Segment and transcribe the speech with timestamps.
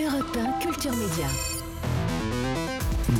[0.00, 1.26] Europe 1 Culture Média.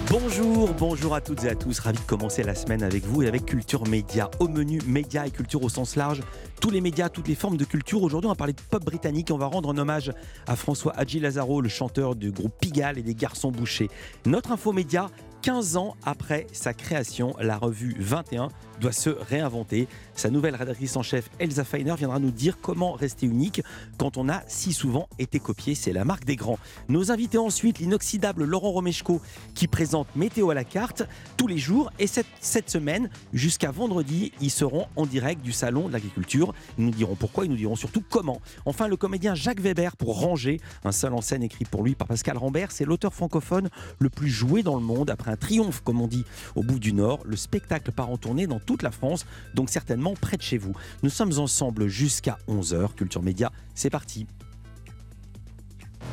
[0.09, 1.81] Bonjour, bonjour à toutes et à tous.
[1.81, 4.31] Ravi de commencer la semaine avec vous et avec Culture Média.
[4.39, 6.21] Au menu, médias et culture au sens large.
[6.61, 8.05] Tous les médias, toutes les formes de culture.
[8.05, 9.31] Aujourd'hui, on va parler de pop britannique.
[9.33, 10.13] On va rendre un hommage
[10.47, 13.91] à François Hadji Lazaro, le chanteur du groupe Pigalle et des Garçons Bouchés.
[14.25, 15.11] Notre info média,
[15.43, 18.51] 15 ans après sa création, la revue 21
[18.81, 19.89] doit se réinventer.
[20.15, 23.63] Sa nouvelle rédactrice en chef, Elsa Feiner, viendra nous dire comment rester unique
[23.99, 25.75] quand on a si souvent été copié.
[25.75, 26.59] C'est la marque des grands.
[26.89, 29.21] Nos invités ensuite, l'inoxydable Laurent Romeshko
[29.55, 31.03] qui présente Météo à la carte
[31.37, 31.91] tous les jours.
[31.99, 36.55] Et cette, semaine, jusqu'à vendredi, ils seront en direct du Salon de l'Agriculture.
[36.79, 38.41] Ils nous diront pourquoi, ils nous diront surtout comment.
[38.67, 42.09] Enfin, le comédien Jacques Weber pour Ranger, un seul en scène écrit pour lui par
[42.09, 42.73] Pascal Rambert.
[42.73, 45.11] C'est l'auteur francophone le plus joué dans le monde.
[45.11, 46.25] Après un triomphe, comme on dit,
[46.57, 50.13] au bout du Nord, le spectacle part en tournée dans toute la France, donc certainement
[50.13, 50.75] près de chez vous.
[51.03, 52.95] Nous sommes ensemble jusqu'à 11h.
[52.95, 54.27] Culture Média, c'est parti.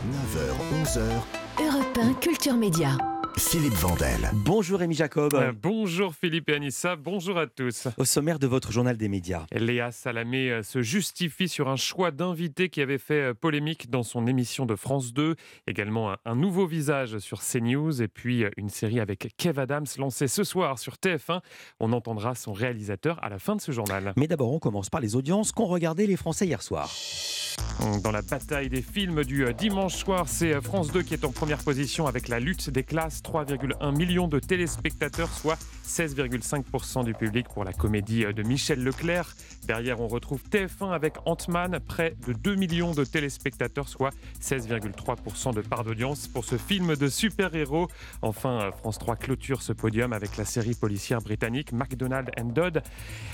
[0.09, 0.99] 9h, 11h,
[1.65, 3.14] Europe 1 Culture Média.
[3.37, 4.31] Philippe Vandel.
[4.33, 5.33] Bonjour Rémi Jacob.
[5.33, 7.87] Euh, bonjour Philippe et Anissa, bonjour à tous.
[7.97, 9.45] Au sommaire de votre journal des médias.
[9.51, 14.03] Léa Salamé euh, se justifie sur un choix d'invité qui avait fait euh, polémique dans
[14.03, 15.35] son émission de France 2.
[15.67, 20.29] Également un, un nouveau visage sur CNews et puis une série avec Kev Adams lancée
[20.29, 21.41] ce soir sur TF1.
[21.81, 24.13] On entendra son réalisateur à la fin de ce journal.
[24.15, 26.89] Mais d'abord, on commence par les audiences qu'ont regardé les Français hier soir.
[28.03, 31.63] Dans la bataille des films du dimanche soir, c'est France 2 qui est en première
[31.63, 33.21] position avec la lutte des classes.
[33.25, 39.35] 3,1 millions de téléspectateurs, soit 16,5% du public pour la comédie euh, de Michel Leclerc.
[39.65, 45.61] Derrière, on retrouve TF1 avec Ant-Man, près de 2 millions de téléspectateurs, soit 16,3% de
[45.61, 47.87] part d'audience pour ce film de super-héros.
[48.21, 52.81] Enfin, euh, France 3 clôture ce podium avec la série policière britannique McDonald and Dodd.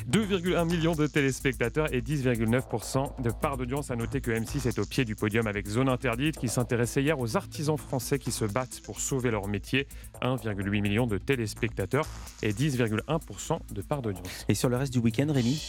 [0.09, 3.91] 2,1 millions de téléspectateurs et 10,9% de part d'audience.
[3.91, 7.19] À noter que M6 est au pied du podium avec Zone Interdite qui s'intéressait hier
[7.19, 9.87] aux artisans français qui se battent pour sauver leur métier.
[10.21, 12.07] 1,8 million de téléspectateurs
[12.41, 14.45] et 10,1% de part d'audience.
[14.49, 15.61] Et sur le reste du week-end, Rémi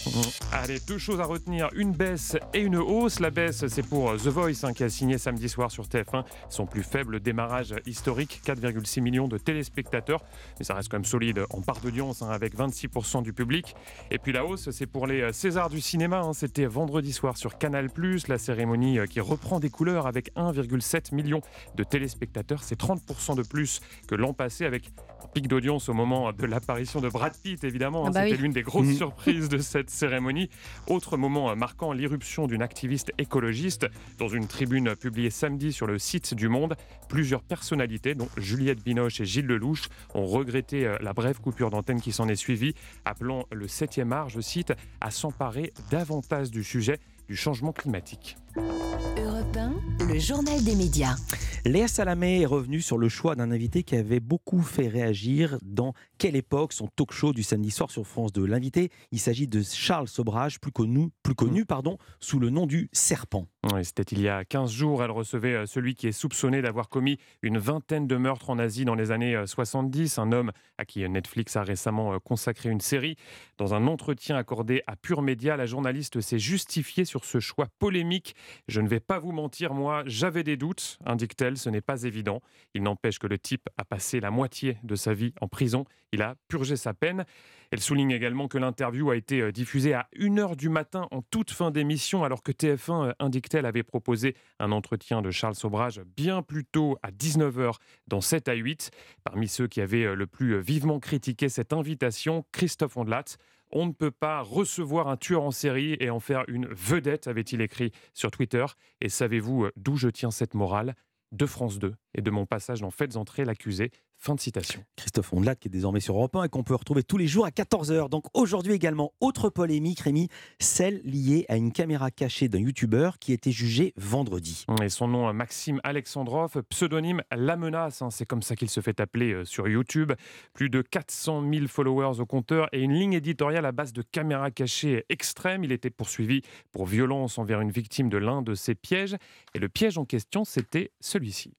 [0.52, 3.20] Allez, deux choses à retenir, une baisse et une hausse.
[3.20, 6.66] La baisse, c'est pour The Voice hein, qui a signé samedi soir sur TF1 son
[6.66, 10.22] plus faible démarrage historique, 4,6 millions de téléspectateurs.
[10.58, 13.74] Mais ça reste quand même solide en part d'audience hein, avec 26% du public.
[14.10, 16.20] Et puis la hausse, c'est pour les Césars du cinéma.
[16.20, 16.32] hein.
[16.32, 17.88] C'était vendredi soir sur Canal+,
[18.28, 21.40] la cérémonie euh, qui reprend des couleurs avec 1,7 million
[21.76, 22.62] de téléspectateurs.
[22.62, 24.90] C'est 30% de plus que l'an passé avec
[25.28, 28.06] pic d'audience au moment de l'apparition de Brad Pitt, évidemment.
[28.06, 28.10] hein.
[28.10, 28.42] Ah bah C'était oui.
[28.42, 28.94] l'une des grosses Mhm.
[28.96, 30.48] surprises de cette cérémonie.
[30.86, 33.86] Autre moment marquant, l'irruption d'une activiste écologiste.
[34.18, 36.76] Dans une tribune publiée samedi sur le site du Monde,
[37.08, 42.00] plusieurs personnalités, dont Juliette Binoche et Gilles Lelouch, ont regretté euh, la brève coupure d'antenne
[42.00, 46.98] qui s'en est suivie, appelant le 7e art, je cite, à s'emparer davantage du sujet
[47.28, 48.36] du changement climatique.
[48.56, 49.56] Europe
[50.00, 51.16] 1, le journal des médias.
[51.64, 55.94] Léa Salamé est revenue sur le choix d'un invité qui avait beaucoup fait réagir dans
[56.18, 58.44] Quelle époque son talk show du samedi soir sur France 2.
[58.44, 62.88] L'invité, il s'agit de Charles Sobrage, plus connu, plus connu pardon, sous le nom du
[62.92, 63.46] Serpent.
[63.72, 65.04] Oui, C'était il y a 15 jours.
[65.04, 68.84] Elle recevait euh, celui qui est soupçonné d'avoir commis une vingtaine de meurtres en Asie
[68.84, 70.18] dans les années euh, 70.
[70.18, 73.16] Un homme à qui Netflix a récemment euh, consacré une série.
[73.58, 78.34] Dans un entretien accordé à Pure Média, la journaliste s'est justifiée sur ce choix polémique.
[78.68, 81.56] Je ne vais pas vous mentir, moi, j'avais des doutes, indique-t-elle.
[81.56, 82.40] Ce n'est pas évident.
[82.74, 85.84] Il n'empêche que le type a passé la moitié de sa vie en prison.
[86.12, 87.24] Il a purgé sa peine.
[87.72, 91.50] Elle souligne également que l'interview a été euh, diffusée à 1h du matin en toute
[91.50, 96.42] fin d'émission, alors que TF1, euh, indique-t-elle, avait proposé un entretien de Charles Sobrage bien
[96.42, 97.76] plus tôt à 19h
[98.08, 98.90] dans 7 à 8.
[99.24, 103.24] Parmi ceux qui avaient euh, le plus vivement critiqué cette invitation, Christophe Ondelat.
[103.72, 107.62] On ne peut pas recevoir un tueur en série et en faire une vedette, avait-il
[107.62, 108.66] écrit sur Twitter.
[109.00, 110.94] Et savez-vous euh, d'où je tiens cette morale?
[111.32, 113.90] De France 2 et de mon passage dans Faites entrer l'accusé.
[114.24, 114.84] Fin de citation.
[114.94, 117.44] Christophe Ondelat qui est désormais sur Europe 1 et qu'on peut retrouver tous les jours
[117.44, 118.08] à 14h.
[118.08, 120.28] Donc aujourd'hui également, autre polémique, Rémi,
[120.60, 124.64] celle liée à une caméra cachée d'un youtubeur qui était jugé vendredi.
[124.80, 128.80] Et son nom, euh, Maxime Alexandrov, pseudonyme La Menace, hein, c'est comme ça qu'il se
[128.80, 130.12] fait appeler euh, sur YouTube.
[130.54, 134.52] Plus de 400 000 followers au compteur et une ligne éditoriale à base de caméras
[134.52, 135.64] cachées extrêmes.
[135.64, 139.16] Il était poursuivi pour violence envers une victime de l'un de ses pièges.
[139.54, 141.54] Et le piège en question, c'était celui-ci.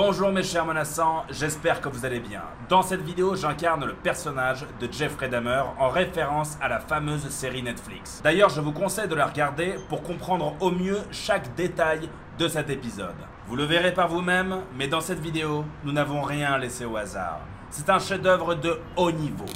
[0.00, 2.42] Bonjour mes chers menaçants, j'espère que vous allez bien.
[2.68, 7.64] Dans cette vidéo, j'incarne le personnage de Jeffrey Dahmer en référence à la fameuse série
[7.64, 8.20] Netflix.
[8.22, 12.08] D'ailleurs, je vous conseille de la regarder pour comprendre au mieux chaque détail
[12.38, 13.16] de cet épisode.
[13.48, 17.40] Vous le verrez par vous-même, mais dans cette vidéo, nous n'avons rien laissé au hasard.
[17.70, 19.46] C'est un chef-d'œuvre de haut niveau.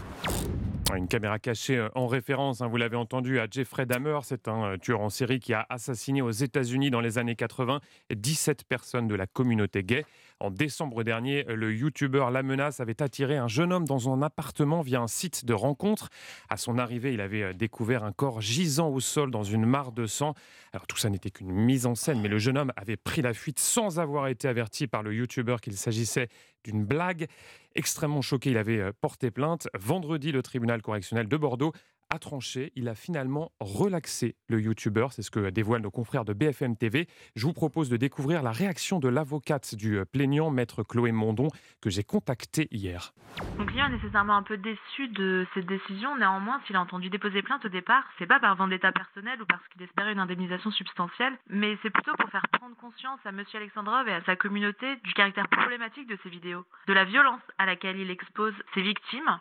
[0.97, 4.19] Une caméra cachée euh, en référence, hein, vous l'avez entendu, à Jeffrey Dahmer.
[4.25, 7.81] C'est un euh, tueur en série qui a assassiné aux États-Unis dans les années 80
[8.15, 10.05] 17 personnes de la communauté gay.
[10.43, 14.81] En décembre dernier, le youtubeur La Menace avait attiré un jeune homme dans un appartement
[14.81, 16.09] via un site de rencontre.
[16.49, 19.93] À son arrivée, il avait euh, découvert un corps gisant au sol dans une mare
[19.93, 20.35] de sang.
[20.73, 23.35] Alors tout ça n'était qu'une mise en scène, mais le jeune homme avait pris la
[23.35, 26.27] fuite sans avoir été averti par le youtubeur qu'il s'agissait
[26.65, 27.29] d'une blague.
[27.77, 29.69] Extrêmement choqué, il avait euh, porté plainte.
[29.79, 31.73] Vendredi, le tribunal correctionnel de Bordeaux
[32.13, 32.73] a tranché.
[32.77, 35.13] Il a finalement relaxé le youtubeur.
[35.13, 37.09] C'est ce que dévoilent nos confrères de BFM TV.
[37.37, 41.49] Je vous propose de découvrir la réaction de l'avocate du euh, plaignant, maître Chloé Mondon,
[41.81, 43.15] que j'ai contacté hier.
[43.57, 46.17] Mon client est nécessairement un peu déçu de cette décision.
[46.19, 49.67] Néanmoins, s'il a entendu déposer plainte au départ, c'est pas par vendetta personnel ou parce
[49.69, 54.07] qu'il espérait une indemnisation substantielle, mais c'est plutôt pour faire prendre conscience à Monsieur Alexandrov
[54.09, 57.99] et à sa communauté du caractère problématique de ces vidéos, de la violence à laquelle
[57.99, 59.39] il expose ses victimes,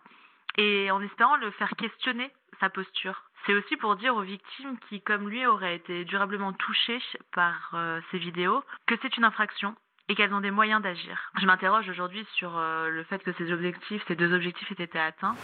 [0.58, 3.24] et en espérant le faire questionner sa posture.
[3.46, 7.02] C'est aussi pour dire aux victimes qui, comme lui, auraient été durablement touchées
[7.34, 9.76] par euh, ces vidéos que c'est une infraction
[10.10, 11.32] et qu'elles ont des moyens d'agir.
[11.40, 15.36] Je m'interroge aujourd'hui sur euh, le fait que ces deux objectifs aient été atteints.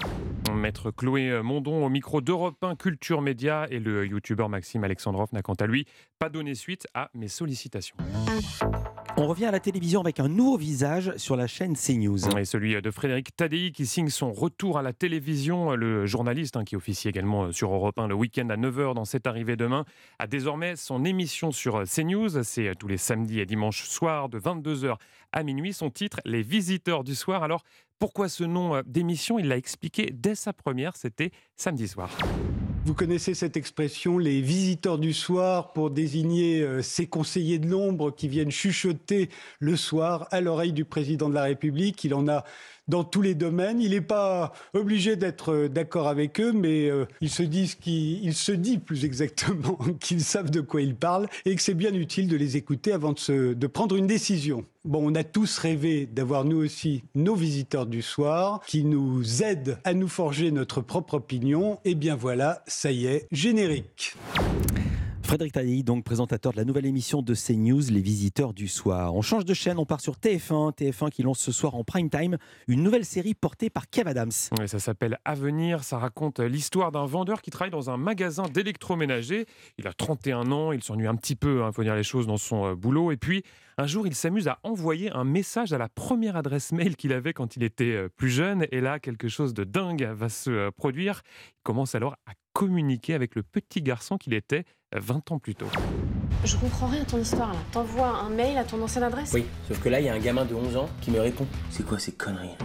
[0.54, 5.42] Maître Chloé Mondon au micro d'Europe 1 Culture Média et le youtubeur Maxime Alexandrov n'a
[5.42, 5.86] quant à lui
[6.20, 7.96] pas donné suite à mes sollicitations.
[9.20, 12.38] On revient à la télévision avec un nouveau visage sur la chaîne CNews.
[12.38, 15.76] Et celui de Frédéric Tadei qui signe son retour à la télévision.
[15.76, 19.26] Le journaliste hein, qui officie également sur Europe 1 le week-end à 9h dans cette
[19.26, 19.86] arrivée demain
[20.20, 22.44] a désormais son émission sur CNews.
[22.44, 24.98] C'est tous les samedis et dimanches soirs de 22h
[25.32, 25.74] à minuit.
[25.74, 27.42] Son titre, Les Visiteurs du Soir.
[27.42, 27.64] Alors
[27.98, 29.40] pourquoi ce nom d'émission?
[29.40, 32.12] Il l'a expliqué dès sa première, c'était samedi soir.
[32.88, 38.12] Vous connaissez cette expression, les visiteurs du soir, pour désigner euh, ces conseillers de l'ombre
[38.12, 39.28] qui viennent chuchoter
[39.60, 42.06] le soir à l'oreille du président de la République.
[42.06, 42.46] Il en a
[42.88, 43.82] dans tous les domaines.
[43.82, 48.34] Il n'est pas obligé d'être euh, d'accord avec eux, mais euh, ils se disent qu'il
[48.34, 52.28] se dit plus exactement qu'ils savent de quoi ils parlent et que c'est bien utile
[52.28, 54.66] de les écouter avant de, se, de prendre une décision.
[54.86, 59.80] Bon, on a tous rêvé d'avoir nous aussi nos visiteurs du soir qui nous aident
[59.84, 61.80] à nous forger notre propre opinion.
[61.84, 64.16] Et bien voilà, ça y est, générique.
[65.28, 69.14] Frédéric Tadei, donc présentateur de la nouvelle émission de CNews, Les Visiteurs du Soir.
[69.14, 70.74] On change de chaîne, on part sur TF1.
[70.74, 72.38] TF1 qui lance ce soir en prime time
[72.70, 74.32] une nouvelle série portée par Kev Adams.
[74.32, 75.84] Ça s'appelle Avenir.
[75.84, 79.48] Ça raconte l'histoire d'un vendeur qui travaille dans un magasin d'électroménager.
[79.78, 82.66] Il a 31 ans, il s'ennuie un petit peu, il hein, les choses, dans son
[82.66, 83.12] euh, boulot.
[83.12, 83.44] Et puis,
[83.78, 87.34] un jour, il s'amuse à envoyer un message à la première adresse mail qu'il avait
[87.34, 88.66] quand il était euh, plus jeune.
[88.72, 91.22] Et là, quelque chose de dingue va se euh, produire.
[91.50, 95.68] Il commence alors à communiquer avec le petit garçon qu'il était 20 ans plus tôt.
[96.44, 97.60] Je comprends rien à ton histoire là.
[97.72, 99.32] T'envoies un mail à ton ancienne adresse?
[99.36, 101.46] Oui, sauf que là, il y a un gamin de 11 ans qui me répond.
[101.70, 102.56] C'est quoi ces conneries?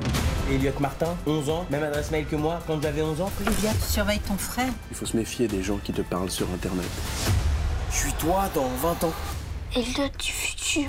[0.50, 3.30] Elliot Martin, 11 ans, même adresse mail que moi quand j'avais 11 ans.
[3.44, 4.72] Olivia, tu surveilles ton frère.
[4.90, 6.88] Il faut se méfier des gens qui te parlent sur Internet.
[7.90, 9.12] Je suis toi dans 20 ans.
[9.76, 10.88] Elliot du futur.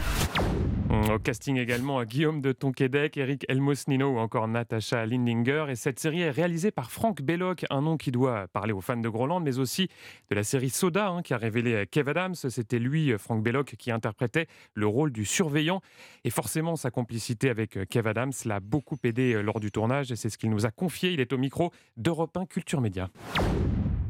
[0.89, 5.65] Au casting également Guillaume de Tonquédec, Eric Elmosnino ou encore Natasha Lindinger.
[5.69, 8.97] Et cette série est réalisée par Franck Belloc, un nom qui doit parler aux fans
[8.97, 9.88] de Groland, mais aussi
[10.30, 12.35] de la série Soda, hein, qui a révélé Kev Adams.
[12.35, 15.81] C'était lui, Franck Belloc, qui interprétait le rôle du surveillant.
[16.24, 20.12] Et forcément, sa complicité avec Kev Adams l'a beaucoup aidé lors du tournage.
[20.12, 21.12] Et c'est ce qu'il nous a confié.
[21.12, 23.09] Il est au micro d'Europe 1 Culture Média.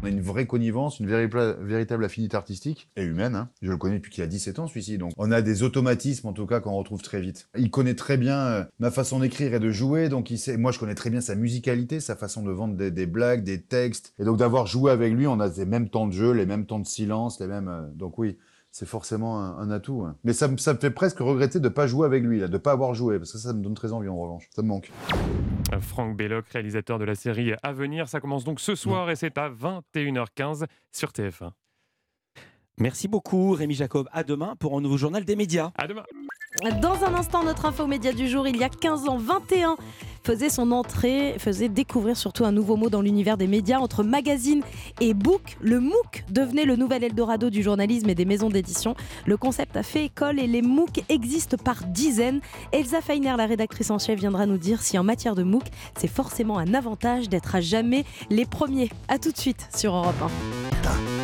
[0.04, 3.36] On a une vraie connivence, une véritable affinité artistique et humaine.
[3.36, 3.50] Hein.
[3.62, 4.98] Je le connais depuis qu'il a 17 ans, celui-ci.
[4.98, 7.48] Donc, on a des automatismes, en tout cas, qu'on retrouve très vite.
[7.58, 10.10] Il connaît très bien euh, ma façon d'écrire et de jouer.
[10.10, 13.06] Donc, il sait, moi, je connais très bien sa musicalité, sa façon de vendre des,
[13.06, 14.14] blagues, des textes.
[14.20, 16.66] Et donc, d'avoir joué avec lui, on a les mêmes temps de jeu, les mêmes
[16.66, 17.70] temps de silence, les mêmes.
[17.70, 18.36] Euh, donc, oui
[18.74, 20.02] c'est forcément un, atout.
[20.02, 20.18] Hein.
[20.24, 22.54] Mais ça, ça, me fait presque regretter de ne pas jouer avec lui, là, de
[22.54, 24.50] ne pas avoir joué, parce que ça, ça, me donne très envie en revanche.
[24.50, 24.92] Ça me manque.
[25.80, 29.38] Franck Belloc, réalisateur de la série À venir, ça commence donc ce soir et c'est
[29.38, 31.52] à 21h15 sur TF1.
[32.80, 34.10] Merci beaucoup Rémi Jacob.
[34.12, 35.72] À demain pour un nouveau journal des médias.
[35.78, 36.04] À demain.
[36.82, 39.76] Dans un instant, notre info média du jour, il y a 15 ans, 21
[40.24, 43.80] faisait son entrée, faisait découvrir surtout un nouveau mot dans l'univers des médias.
[43.80, 44.62] Entre magazine
[45.02, 48.96] et book, le MOOC devenait le nouvel Eldorado du journalisme et des maisons d'édition.
[49.26, 52.40] Le concept a fait école et les MOOC existent par dizaines.
[52.72, 55.66] Elsa Feiner, la rédactrice en chef, viendra nous dire si en matière de MOOC,
[55.98, 58.90] c'est forcément un avantage d'être à jamais les premiers.
[59.10, 61.23] A tout de suite sur Europe 1.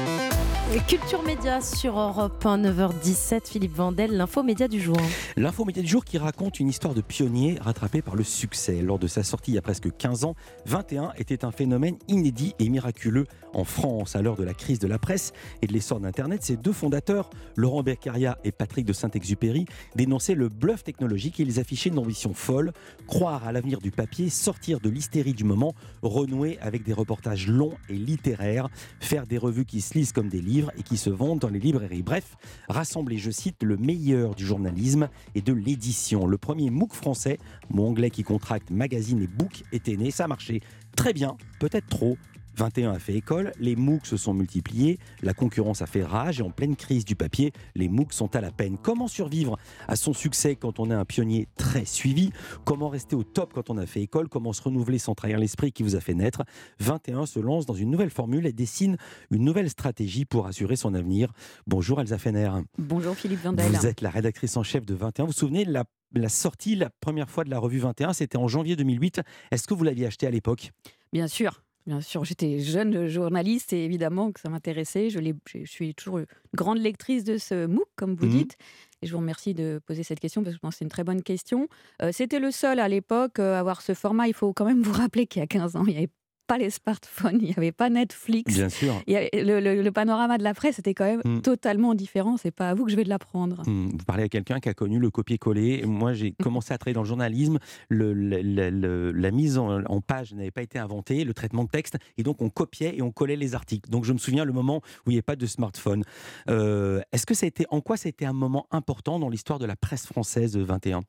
[0.69, 4.97] Culture Média sur Europe 1, 9h17, Philippe Vandel, l'info média du jour.
[5.35, 8.83] L'info média du jour qui raconte une histoire de pionnier rattrapé par le succès.
[8.83, 10.35] Lors de sa sortie il y a presque 15 ans,
[10.67, 14.15] 21 était un phénomène inédit et miraculeux en France.
[14.15, 15.33] À l'heure de la crise de la presse
[15.63, 20.49] et de l'essor d'Internet, ses deux fondateurs, Laurent Beccaria et Patrick de Saint-Exupéry, dénonçaient le
[20.49, 22.73] bluff technologique et ils affichaient une ambition folle,
[23.07, 25.73] croire à l'avenir du papier, sortir de l'hystérie du moment,
[26.03, 30.41] renouer avec des reportages longs et littéraires, faire des revues qui se lisent comme des
[30.41, 32.03] livres et qui se vendent dans les librairies.
[32.03, 32.37] Bref,
[32.67, 36.27] rassembler, je cite, le meilleur du journalisme et de l'édition.
[36.27, 37.39] Le premier MOOC français,
[37.69, 40.11] mot anglais qui contracte magazine et book, était né.
[40.11, 40.61] Ça a marché
[40.95, 42.17] très bien, peut-être trop.
[42.59, 46.43] 21 a fait école, les MOOC se sont multipliés, la concurrence a fait rage et
[46.43, 48.77] en pleine crise du papier, les MOOC sont à la peine.
[48.77, 52.31] Comment survivre à son succès quand on est un pionnier très suivi?
[52.65, 54.27] Comment rester au top quand on a fait école?
[54.27, 56.43] Comment se renouveler sans trahir l'esprit qui vous a fait naître?
[56.81, 58.97] 21 se lance dans une nouvelle formule et dessine
[59.31, 61.31] une nouvelle stratégie pour assurer son avenir.
[61.65, 62.51] Bonjour Elsa Fener.
[62.77, 63.71] Bonjour Philippe Vandel.
[63.71, 65.23] Vous êtes la rédactrice en chef de 21.
[65.23, 68.37] Vous vous souvenez de la la sortie, la première fois de la revue 21, c'était
[68.37, 69.21] en janvier 2008.
[69.51, 70.71] Est-ce que vous l'aviez acheté à l'époque?
[71.13, 71.61] Bien sûr.
[71.89, 75.09] Bien sûr, j'étais jeune journaliste et évidemment que ça m'intéressait.
[75.09, 75.17] Je,
[75.47, 78.57] je, suis toujours une grande lectrice de ce MOOC, comme vous mmh dites.
[79.01, 80.91] Et je vous remercie de poser cette question parce que je pense que c'est une
[80.91, 81.67] très bonne question.
[82.03, 84.27] Euh, C'était le seul à l'époque euh, à avoir ce format.
[84.27, 86.11] Il faut quand même vous rappeler qu'il y a 15 ans, il n'y avait
[86.49, 88.55] pas les smartphones, il n'y avait pas Netflix.
[88.55, 88.95] Bien sûr.
[89.07, 91.41] le, panorama de la presse était quand même mm.
[91.41, 92.37] totalement différent.
[92.37, 93.61] C'est pas à vous que je vais de l'apprendre.
[93.67, 93.89] Mm.
[93.91, 95.85] Vous parlez à quelqu'un qui a connu le copier-coller.
[95.85, 96.35] Moi, j'ai mm.
[96.43, 97.59] commencé à travailler dans le journalisme.
[97.91, 101.97] la mise en, page n'avait pas été inventée, le traitement de texte.
[102.17, 103.87] Et donc, on copiait et on collait les articles.
[103.87, 106.03] Donc, je me souviens le moment où il n'y avait pas de smartphone.
[106.49, 109.29] Euh, est-ce que ça a été, en quoi ça a été un moment important dans
[109.29, 111.03] l'histoire de la presse française 21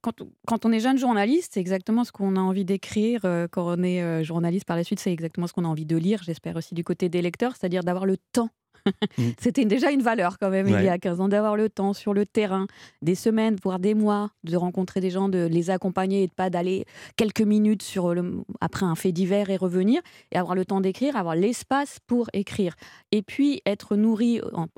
[0.00, 3.20] quand, on est jeune journaliste, c'est exactement ce qu'on a envie d'écrire.
[3.24, 5.86] Euh, quand on est euh, journaliste par la suite, c'est exactement ce qu'on a envie
[5.86, 6.22] de lire.
[6.22, 8.50] J'espère aussi du côté des lecteurs, c'est-à-dire d'avoir le temps.
[8.86, 9.22] Mmh.
[9.40, 12.14] C'était déjà une valeur quand même il y a 15 ans d'avoir le temps sur
[12.14, 12.66] le terrain,
[13.02, 16.50] des semaines, voire des mois, de rencontrer des gens, de les accompagner et de pas
[16.50, 16.84] d'aller
[17.16, 20.00] quelques minutes sur le, après un fait divers et revenir,
[20.32, 22.74] et avoir le temps d'écrire, avoir l'espace pour écrire.
[23.12, 24.68] Et puis être nourri en,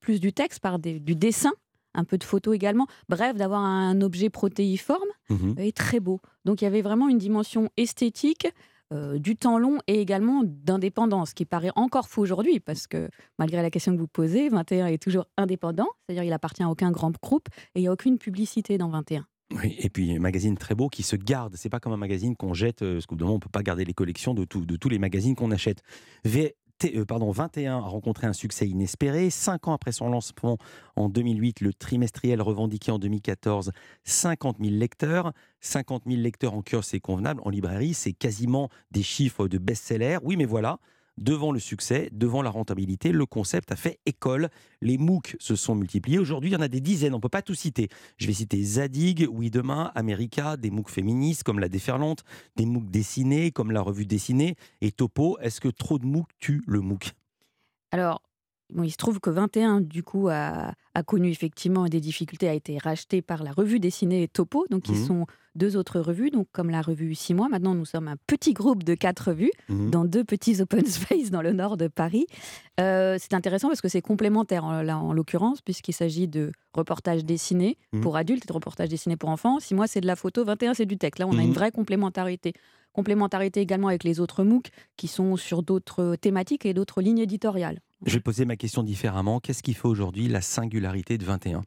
[0.00, 1.52] plus du texte par du dessin
[1.96, 2.86] un peu de photos également.
[3.08, 5.54] Bref, d'avoir un objet protéiforme mhm.
[5.58, 6.20] et très beau.
[6.44, 8.48] Donc il y avait vraiment une dimension esthétique.
[8.92, 13.60] Euh, du temps long et également d'indépendance, qui paraît encore faux aujourd'hui, parce que malgré
[13.60, 17.10] la question que vous posez, 21 est toujours indépendant, c'est-à-dire il appartient à aucun grand
[17.20, 19.26] groupe et il n'y a aucune publicité dans 21.
[19.54, 21.54] Oui, et puis un magazine très beau qui se garde.
[21.56, 23.92] C'est pas comme un magazine qu'on jette, euh, parce qu'au on peut pas garder les
[23.92, 25.82] collections de, de tous les magazines qu'on achète.
[26.84, 29.30] Euh, pardon, 21 a rencontré un succès inespéré.
[29.30, 30.58] Cinq ans après son lancement
[30.94, 33.72] en 2008, le trimestriel revendiquait en 2014
[34.04, 35.32] 50 000 lecteurs.
[35.60, 37.40] 50 000 lecteurs en kiosque, c'est convenable.
[37.44, 40.18] En librairie, c'est quasiment des chiffres de best-seller.
[40.22, 40.78] Oui, mais voilà,
[41.18, 44.48] devant le succès, devant la rentabilité, le concept a fait école.
[44.80, 46.18] Les MOOC se sont multipliés.
[46.18, 47.88] Aujourd'hui, il y en a des dizaines, on ne peut pas tout citer.
[48.18, 52.24] Je vais citer Zadig, Oui Demain, America, des MOOC féministes comme la Déferlante,
[52.56, 55.38] des MOOC dessinés comme la revue dessinée et Topo.
[55.40, 57.12] Est-ce que trop de MOOC tue le MOOC?
[57.92, 58.22] Alors,
[58.82, 60.74] il se trouve que 21, du coup, a,
[61.06, 65.06] connu effectivement des difficultés, a été racheté par la revue dessinée Topo, donc qui mmh.
[65.06, 67.48] sont deux autres revues, donc comme la revue 6 mois.
[67.48, 69.90] Maintenant, nous sommes un petit groupe de quatre revues mmh.
[69.90, 72.26] dans deux petits open space dans le nord de Paris.
[72.80, 77.24] Euh, c'est intéressant parce que c'est complémentaire, en, là, en l'occurrence, puisqu'il s'agit de reportages
[77.24, 78.00] dessinés mmh.
[78.00, 79.60] pour adultes et de reportages dessinés pour enfants.
[79.60, 81.18] 6 mois, c'est de la photo, 21, c'est du texte.
[81.20, 82.52] Là, on a une vraie complémentarité.
[82.92, 87.80] Complémentarité également avec les autres MOOC qui sont sur d'autres thématiques et d'autres lignes éditoriales.
[88.04, 89.40] Je vais poser ma question différemment.
[89.40, 91.62] Qu'est-ce qui fait aujourd'hui la singularité de 21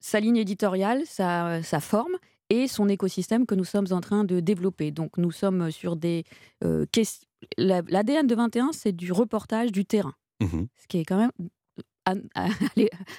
[0.00, 2.16] Sa ligne éditoriale, sa, forme
[2.48, 4.90] et son écosystème que nous sommes en train de développer.
[4.90, 6.24] Donc nous sommes sur des
[6.64, 7.26] euh, questions.
[7.56, 10.14] L'ADN de 21, c'est du reportage du terrain.
[10.40, 11.30] Mmh Ce qui est quand même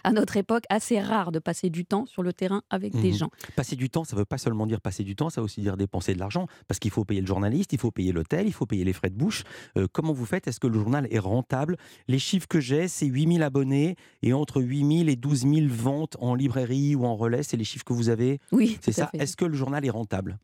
[0.03, 3.15] à, notre époque assez rare de passer du temps sur le terrain avec des mmh
[3.15, 3.29] gens.
[3.55, 5.61] Passer du temps, ça ne veut pas seulement dire passer du temps, ça veut aussi
[5.61, 8.53] dire dépenser de l'argent, parce qu'il faut payer le journaliste, il faut payer l'hôtel, il
[8.53, 9.43] faut payer les frais de bouche.
[9.77, 10.47] Euh, comment vous faites?
[10.47, 11.77] Est-ce que le journal est rentable?
[12.07, 16.35] Les chiffres que j'ai, c'est 8000 abonnés et entre 8000 et 12 000 ventes en
[16.35, 18.39] librairie ou en relais, c'est les chiffres que vous avez?
[18.51, 19.09] Oui, c'est ça?
[19.13, 20.37] Est-ce que le journal est rentable?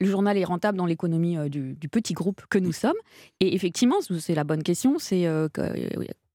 [0.00, 2.96] Le journal est rentable dans l'économie euh, du, petit groupe que nous sommes.
[3.40, 5.48] Et effectivement, c'est la bonne question, c'est euh,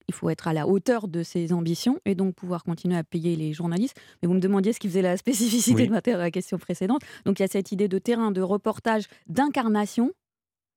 [0.07, 3.35] il faut être à la hauteur de ses ambitions et donc pouvoir continuer à payer
[3.35, 3.95] les journalistes.
[4.21, 7.01] Mais vous me demandiez ce qui faisait la spécificité de ma la question précédente.
[7.25, 10.11] Donc il y a cette idée de terrain, de reportage, d'incarnation.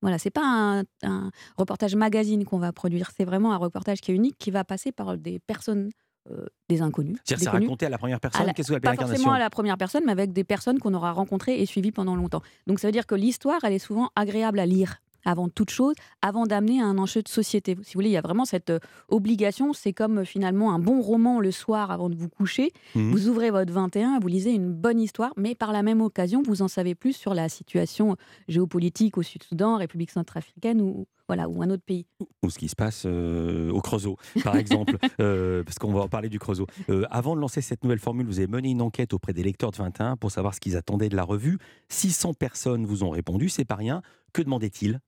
[0.00, 4.14] Voilà, c'est pas un, reportage magazine qu'on va produire, c'est vraiment un reportage qui est
[4.14, 5.90] unique, qui va passer par des personnes
[6.30, 7.18] euh, des inconnus.
[7.24, 8.52] C'est-à-dire, c'est raconté à la première personne?
[8.54, 11.60] Qu'est-ce que Pas forcément à la première personne, mais avec des personnes qu'on aura rencontrées
[11.60, 12.42] et suivies pendant longtemps.
[12.66, 15.94] Donc ça veut dire que l'histoire, elle est souvent agréable à lire avant toute chose,
[16.22, 17.76] avant d'amener à un enjeu de société.
[17.82, 19.74] Si vous voulez, il y a vraiment cette euh, obligation.
[19.74, 22.72] C'est comme euh, finalement un bon roman le soir avant de vous coucher.
[22.94, 23.10] Mhm.
[23.10, 26.62] Vous ouvrez votre 21, vous lisez une bonne histoire, mais par la même occasion, vous
[26.62, 28.16] en savez plus sur la situation
[28.48, 32.06] géopolitique au Sud-Soudan, République centrafricaine ou, voilà, ou un autre pays.
[32.42, 36.08] ou ce qui se passe euh, au Creusot, par exemple, euh, parce qu'on va en
[36.08, 36.66] parler du Creusot.
[36.88, 39.70] Euh, avant de lancer cette nouvelle formule, vous avez mené une enquête auprès des lecteurs
[39.70, 41.58] de 21 pour savoir ce qu'ils attendaient de la revue.
[41.90, 44.00] 600 personnes vous ont répondu, c'est pas rien.
[44.32, 45.00] Que demandaient-ils?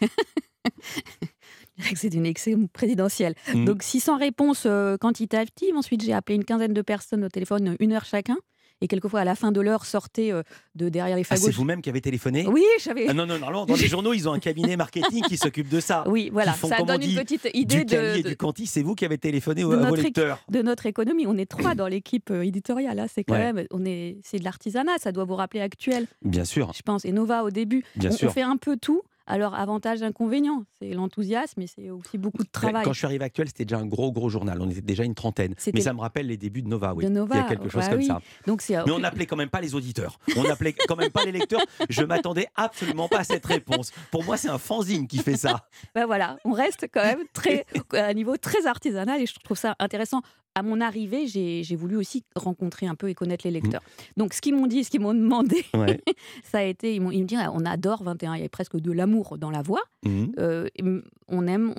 [1.94, 3.34] C'est une élection présidentielle.
[3.54, 3.64] Mhm.
[3.66, 5.74] Donc 600 réponses euh, quantitatives.
[5.76, 8.36] Ensuite, j'ai appelé une quinzaine de personnes au téléphone, une heure chacun.
[8.82, 10.42] Et quelquefois, à la fin de l'heure, sortaient euh,
[10.74, 11.46] de derrière les Ah, fagots.
[11.46, 12.46] c'est vous-même qui avez téléphoné?
[12.46, 13.06] Oui, j'avais.
[13.08, 15.80] Ah non, non, normalement, dans les journaux, ils ont un cabinet marketing qui s'occupe de
[15.80, 16.04] ça.
[16.06, 18.66] Oui, voilà, font, ça donne une petite idée du de- et de- du Canty.
[18.66, 20.40] C'est vous qui avez téléphoné au- à vos lecteurs.
[20.50, 21.26] de notre économie.
[21.26, 22.96] On est trois dans l'équipe euh, éditoriale.
[22.98, 23.52] Là, c'est quand Ouais.
[23.52, 24.98] même, on est, c'est de l'artisanat.
[24.98, 26.72] Ça doit vous rappeler actuel, Bien sûr.
[26.74, 27.06] je pense.
[27.06, 27.82] Et Nova au début.
[27.96, 28.28] Bien on, sûr.
[28.28, 29.00] on fait un peu tout.
[29.28, 32.84] Alors avantage, inconvénient, c'est l'enthousiasme, mais c'est aussi beaucoup de travail.
[32.84, 34.60] Quand je suis arrivé Actuel, c'était déjà un gros, gros journal.
[34.60, 35.54] On était déjà une trentaine.
[35.74, 37.04] Mais ça me rappelle les débuts de Nova, oui.
[37.04, 38.06] De Nova, Il y a quelque chose bah comme oui.
[38.06, 38.20] ça.
[38.46, 40.18] Donc c'est Mais on n'appelait quand même pas les auditeurs.
[40.36, 41.60] On n'appelait quand même pas les lecteurs.
[41.90, 43.90] Je m'attendais absolument pas à cette réponse.
[44.10, 45.66] Pour moi, c'est un fanzine qui fait ça.
[45.94, 49.58] Ben voilà, on reste quand même très, à un niveau très artisanal et je trouve
[49.58, 50.22] ça intéressant.
[50.56, 53.82] À mon arrivée, j'ai voulu aussi rencontrer un peu et connaître les lecteurs.
[54.16, 56.00] Donc, ce qu'ils m'ont dit, ce qu'ils m'ont demandé, Ouais.
[56.44, 59.36] ça a été, ils, me disent, on adore 21, il y a presque de l'amour
[59.36, 59.82] dans la voix.
[60.02, 60.32] Mhm.
[60.38, 60.68] Euh,
[61.28, 61.74] on aime,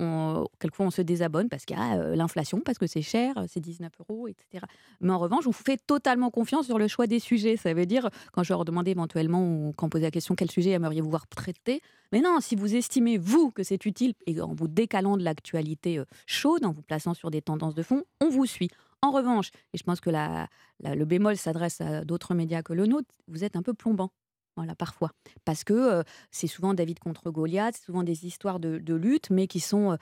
[0.58, 3.44] quelquefois on se désabonne parce qu'il y a euh, l'inflation, parce que c'est cher, euh,
[3.48, 4.64] c'est 19 euros, etc.
[5.00, 7.56] Mais en revanche, on vous fait totalement confiance sur le choix des sujets.
[7.56, 10.50] Ça veut dire, quand je leur demandais éventuellement, ou quand on posait la question, quel
[10.50, 11.80] sujet aimeriez-vous voir traiter
[12.12, 15.98] Mais non, si vous estimez, vous, que c'est utile, et en vous décalant de l'actualité
[15.98, 18.70] euh, chaude, en vous plaçant sur des tendances de fond, on vous suit.
[19.00, 23.08] En revanche, et je pense que le bémol s'adresse à d'autres médias que le nôtre,
[23.28, 24.10] vous êtes un peu plombant.
[24.58, 25.12] Voilà, parfois.
[25.44, 29.30] Parce que euh, c'est souvent David contre Goliath, c'est souvent des histoires de, de lutte,
[29.30, 29.92] mais qui sont.
[29.92, 29.96] euh,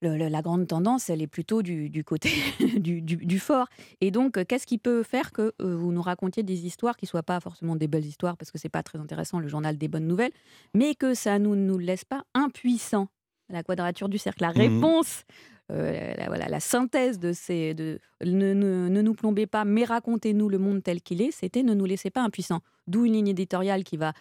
[0.00, 2.30] le- le- la grande tendance, elle est plutôt du, du côté
[2.80, 3.66] du, du- du fort.
[4.00, 7.08] Et donc, qu'est-ce qui peut faire que euh, vous nous racontiez des histoires qui ne
[7.08, 9.88] soient pas forcément des belles histoires, parce que c'est pas très intéressant, le journal des
[9.88, 10.30] bonnes nouvelles,
[10.72, 13.08] mais que ça ne nous, nous laisse pas impuissants?
[13.48, 14.56] La quadrature du cercle, la Mhm.
[14.58, 15.22] réponse,
[15.70, 17.74] euh, la, voilà, la synthèse de ces.
[17.74, 21.62] De, ne, ne- ne nous plombez pas, mais racontez-nous le monde tel qu'il est, c'était
[21.62, 22.60] ne nous laissez pas impuissants.
[22.86, 24.12] D'où une ligne éditoriale qui va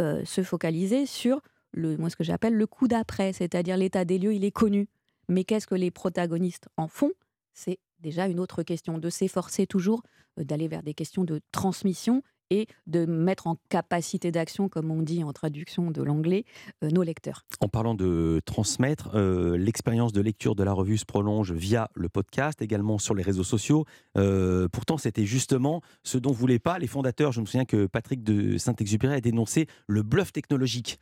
[0.00, 1.40] euh, se focaliser sur
[1.72, 4.88] le, moi, ce que j'appelle le coup d'après, c'est-à-dire l'état des lieux, il est connu.
[5.28, 7.12] Mais qu'est-ce que les protagonistes en font?
[7.52, 10.02] C'est déjà une autre question, de s'efforcer toujours
[10.38, 15.02] euh, d'aller vers des questions de transmission et de mettre en capacité d'action, comme on
[15.02, 16.44] dit en traduction de l'anglais,
[16.82, 17.44] euh, nos lecteurs.
[17.60, 22.08] En parlant de transmettre, euh, l'expérience de lecture de la revue se prolonge via le
[22.08, 23.84] podcast, également sur les réseaux sociaux.
[24.16, 27.32] Euh, pourtant, c'était justement ce dont voulaient pas les fondateurs.
[27.32, 30.98] Je me souviens que Patrick de Saint-Exupéry a dénoncé le bluff technologique.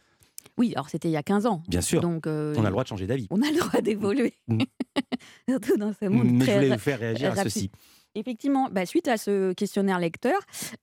[0.59, 1.63] Oui, alors c'était il y a 15 ans.
[1.69, 3.27] Bien sûr, Donc, euh, on a le droit de changer d'avis.
[3.31, 4.33] On a le droit d'évoluer.
[4.49, 4.61] Mm.
[5.49, 7.71] Surtout dans ce monde Mais je très voulais ra- vous faire réagir à ceci.
[8.17, 10.41] Effectivement, bah, suite à ce questionnaire lecteur,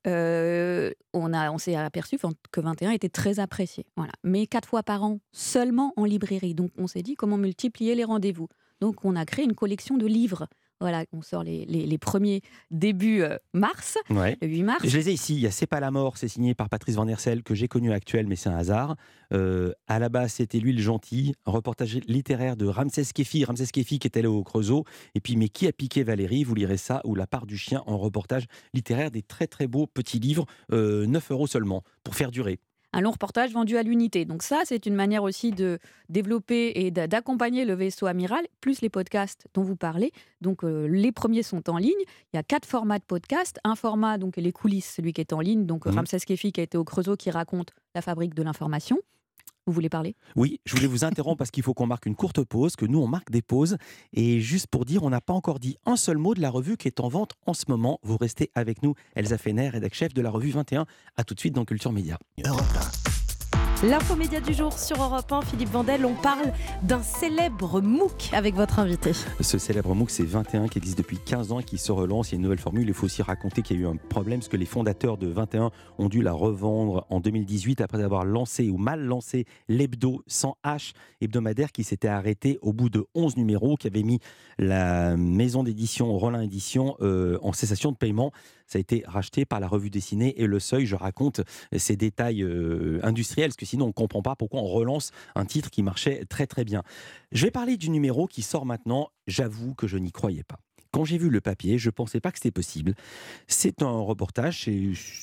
[0.07, 2.17] euh, on, a- on s'est aperçu
[2.51, 3.85] que 21 était très apprécié.
[3.97, 4.13] Voilà.
[4.23, 6.53] Mais quatre fois par an, seulement en librairie.
[6.53, 8.47] Donc on s'est dit comment multiplier les rendez-vous.
[8.81, 10.47] Donc on a créé une collection de livres.
[10.81, 14.37] Voilà, on sort les, les- les premiers début euh, mars, Ouais.
[14.41, 14.81] le 8 mars.
[14.85, 15.33] Je les ai ici.
[15.35, 17.55] Il y a C'est pas la mort, c'est signé par Patrice Van Der Sel, que
[17.55, 18.95] j'ai connu actuel, mais c'est un hasard.
[19.31, 23.45] Euh, à la base, c'était lui le gentil, un reportage littéraire de Ramsès Kefi.
[23.45, 24.83] Ramsès Kefi qui est allé au Creusot.
[25.15, 26.43] Et puis, mais qui a piqué Valérie?
[26.43, 29.87] Vous lirez ça, ou La part du chien en reportage littéraire, des très très beaux
[29.87, 32.59] petits livres, euh, 9 euros seulement, pour faire durer.
[32.93, 34.23] Un long reportage vendu à l'unité.
[34.25, 35.79] Donc ça, c'est une manière aussi de
[36.09, 40.11] développer et d'a- d'accompagner le vaisseau amiral, plus les podcasts dont vous parlez.
[40.41, 41.91] Donc euh, les premiers sont en ligne.
[42.33, 43.59] Il y a quatre formats de podcast.
[43.63, 45.65] Un format, donc les coulisses, celui qui est en ligne.
[45.65, 45.95] Donc Mhm.
[45.95, 48.99] Ramsès Kefi qui a été au Creusot, qui raconte la fabrique de l'information
[49.65, 50.15] vous voulez parler?
[50.35, 52.99] Oui, je voulais vous interrompre parce qu'il faut qu'on marque une courte pause, que nous
[52.99, 53.77] on marque des pauses.
[54.13, 56.77] Et juste pour dire, on n'a pas encore dit un seul mot de la revue
[56.77, 57.99] qui est en vente en ce moment.
[58.03, 60.85] Vous restez avec nous, Elsa Fener, rédactrice chef de la revue 21.
[61.17, 62.17] A tout de suite dans Culture Média.
[63.83, 68.79] L'infomédia du jour sur Europe 1, Philippe Vandel, on parle d'un célèbre MOOC avec votre
[68.79, 69.11] invité.
[69.41, 72.29] Ce célèbre MOOC, c'est 21 qui existe depuis 15 ans et qui se relance.
[72.29, 72.87] Il y a une nouvelle formule.
[72.87, 75.27] Il faut aussi raconter qu'il y a eu un problème parce que les fondateurs de
[75.27, 80.55] 21 ont dû la revendre en 2018 après avoir lancé ou mal lancé l'hebdo sans
[80.63, 84.19] H hebdomadaire qui s'était arrêté au bout de 11 numéros, qui avait mis
[84.59, 88.31] la maison d'édition Roland Édition euh, en cessation de paiement.
[88.73, 90.87] Ça a été racheté par la revue dessinée et Le Seuil.
[90.87, 91.41] Je raconte
[91.77, 95.45] ces détails euh, industriels parce que sinon on ne comprend pas pourquoi on relance un
[95.45, 96.81] titre qui marchait très très bien.
[97.31, 99.09] Je vais parler du numéro qui sort maintenant.
[99.27, 100.57] J'avoue que je n'y croyais pas.
[100.91, 102.95] Quand j'ai vu le papier, je ne pensais pas que c'était possible.
[103.45, 104.67] C'est un reportage,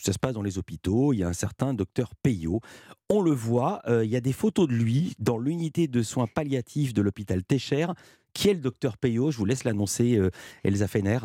[0.01, 1.13] ça se passe dans les hôpitaux.
[1.13, 2.61] Il y a un certain docteur Payot.
[3.09, 6.29] On le voit, euh, il y a des photos de lui dans l'unité de soins
[6.29, 7.89] palliatifs de l'hôpital Técher.
[8.33, 10.31] Qui est le docteur Payot Je vous laisse l'annoncer, euh,
[10.63, 11.19] Elsa Fener.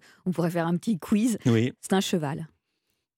[0.26, 1.38] On pourrait faire un petit quiz.
[1.46, 1.72] Oui.
[1.80, 2.48] C'est un cheval.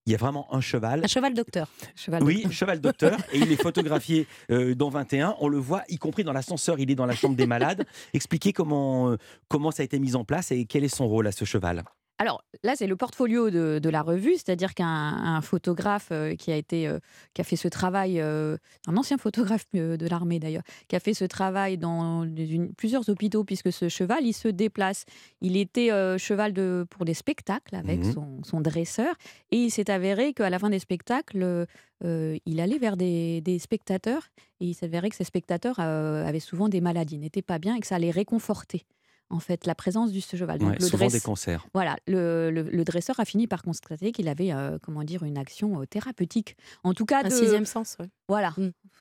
[0.08, 1.02] Il y a vraiment un cheval.
[1.04, 1.68] Un cheval docteur.
[1.94, 2.52] Cheval oui, docteur.
[2.52, 3.18] cheval docteur.
[3.34, 5.36] et il est photographié euh, dans 21.
[5.40, 6.80] On le voit, y compris dans l'ascenseur.
[6.80, 7.84] Il est dans la chambre des malades.
[8.14, 9.16] Expliquez comment, euh,
[9.48, 11.84] comment ça a été mis en place et quel est son rôle à ce cheval?
[12.20, 16.50] Alors là, c'est le portfolio de, de la revue, c'est-à-dire qu'un un photographe euh, qui
[16.50, 16.98] a été, euh,
[17.32, 18.56] qui a fait ce travail, euh,
[18.88, 23.44] un ancien photographe de l'armée d'ailleurs, qui a fait ce travail dans une- plusieurs hôpitaux,
[23.44, 25.04] puisque ce cheval, il se déplace.
[25.40, 28.12] Il était euh, cheval de, pour des spectacles avec Mhm.
[28.12, 29.14] son, son dresseur,
[29.52, 31.66] et il s'est avéré qu'à la fin des spectacles,
[32.04, 34.28] il allait vers des, des spectateurs,
[34.60, 37.86] et il s'avérait que ces spectateurs avaient souvent des maladies, n'étaient pas bien, et que
[37.86, 38.82] ça allait réconforter.
[39.30, 40.58] En fait, la présence du ce cheval.
[40.58, 41.66] Donc, Ouais, le souvent dresse- des cancers.
[41.74, 45.36] voilà, le, le- le dresseur a fini par constater qu'il avait, euh, comment dire, une
[45.36, 46.56] action euh, thérapeutique.
[46.82, 48.06] En tout cas, Un de- sixième sens, ouais.
[48.28, 48.54] Voilà,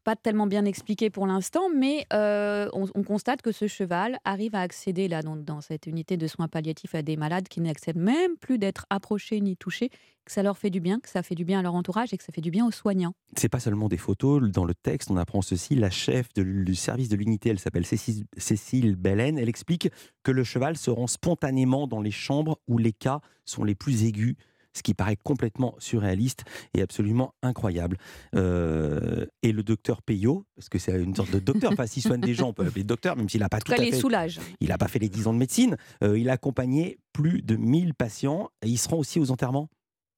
[0.08, 4.56] pas tellement bien expliqué pour l'instant, mais euh, on, on constate que ce cheval arrive
[4.56, 7.98] à accéder là dans, dans cette unité de soins palliatifs à des malades qui n'accèdent
[7.98, 9.90] même plus d'être approchés ni touchés,
[10.24, 12.18] que ça leur fait du bien, que ça fait du bien à leur entourage et
[12.18, 13.16] que ça fait du bien aux soignants.
[13.36, 14.42] C'est pas seulement des photos.
[14.50, 15.76] Dans le texte, on apprend ceci.
[15.76, 18.98] La chef du service de l'unité, elle s'appelle Cécile, Cécile.
[19.04, 19.90] Elle explique
[20.24, 24.06] que le cheval se rend spontanément dans les chambres où les cas sont les plus
[24.06, 24.38] aigus.
[24.78, 26.44] Ce qui paraît complètement surréaliste
[26.76, 27.98] et absolument incroyable.
[28.36, 32.22] Euh, et le docteur Payot, parce que c'est une sorte de docteur, enfin, s'il soigne
[32.22, 34.00] des gens, on peut l'appeler docteur, même s'il n'a pas tout à les fait.
[34.00, 34.40] soulage.
[34.60, 35.78] Il n'a pas fait les 10 ans de médecine.
[36.04, 38.50] Euh, il a accompagné plus de 1000 patients.
[38.62, 39.70] Et il se rend aussi aux enterrements?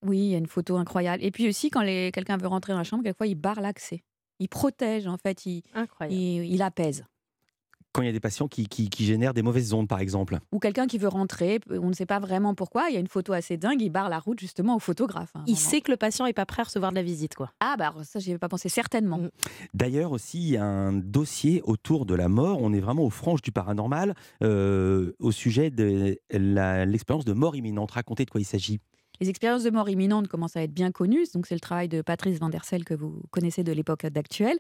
[0.06, 1.24] Oui, il y a une photo incroyable.
[1.24, 4.04] Et puis aussi, quand les- quelqu'un veut rentrer dans la chambre, quelquefois, il barre l'accès.
[4.40, 5.64] Il protège, en fait, il,
[6.10, 7.06] il, il apaise.
[7.92, 10.38] Quand il y a des patients qui, qui- qui génèrent des mauvaises ondes, par exemple.
[10.52, 13.08] ou quelqu'un qui veut rentrer, on ne sait pas vraiment pourquoi, il y a une
[13.08, 15.32] photo assez dingue, il barre la route justement au photographe.
[15.36, 15.70] hein, Il vraiment.
[15.72, 17.52] sait que le patient est pas prêt à recevoir de la visite, quoi.
[17.60, 19.20] Ah bah ça j'y avais pas pensé, certainement.
[19.74, 22.60] D'ailleurs aussi, il y a un dossier autour de la mort.
[22.62, 27.92] On est vraiment aux franges du paranormal euh, au sujet de l'expérience de mort imminente.
[27.92, 28.80] Racontez de quoi il s'agit.
[29.22, 32.02] Les expériences de mort imminente commencent à être bien connues, donc c'est le travail de
[32.02, 34.58] Patrice Van der Sel que vous connaissez de l'époque d'actuelle.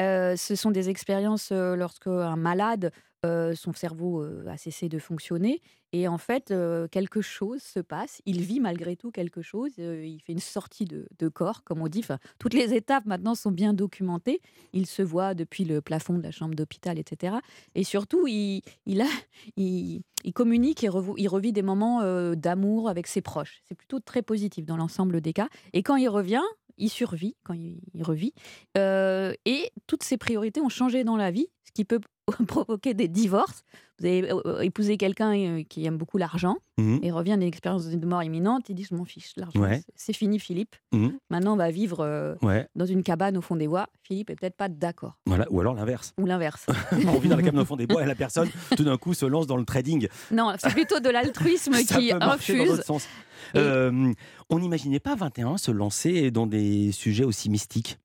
[0.00, 2.92] Euh, ce sont des expériences euh, lorsque un malade,
[3.24, 5.60] euh, son cerveau euh, a cessé de fonctionner
[5.92, 10.20] et en fait euh, quelque chose se passe, il vit malgré tout quelque chose, il
[10.26, 12.02] fait une sortie de, corps, comme on dit.
[12.40, 14.40] Toutes les étapes maintenant sont bien documentées.
[14.72, 17.36] Il se voit depuis le plafond de la chambre d'hôpital, etc.
[17.76, 19.06] Et surtout, il, il, a,
[19.56, 20.02] il,
[20.34, 22.02] communique et il revit des moments
[22.34, 23.62] d'amour avec ses proches.
[23.68, 25.48] C'est plutôt très positif dans l'ensemble des cas.
[25.74, 26.42] Et quand il revient,
[26.82, 28.34] il survit, quand il, revit.
[28.76, 32.00] Euh, et toutes ses priorités ont changé dans la vie, ce qui peut
[32.48, 33.62] provoquer des divorces.
[34.02, 36.98] Vous avez euh, épousé quelqu'un euh, qui aime beaucoup l'argent Mhm.
[37.02, 38.68] et revient d'une expérience de mort imminente.
[38.68, 39.82] Il dit Je m'en fiche, l'argent, Ouais.
[39.94, 40.74] c'est- fini, Philippe.
[40.92, 41.16] Mhm.
[41.30, 42.66] Maintenant, on va vivre euh, Ouais.
[42.74, 43.86] dans une cabane au fond des bois.
[44.02, 45.18] Philippe est peut-être pas d'accord.
[45.26, 45.46] Voilà.
[45.50, 46.12] Ou alors l'inverse.
[46.18, 46.66] Ou l'inverse.
[46.92, 49.14] on vit dans la cabane au fond des bois et la personne, tout d'un coup,
[49.14, 50.08] se lance dans le trading.
[50.32, 52.82] non, c'est plutôt de l'altruisme qui infuse.
[53.56, 54.12] Euh,
[54.50, 57.98] on n'imaginait pas 21 se lancer dans des sujets aussi mystiques.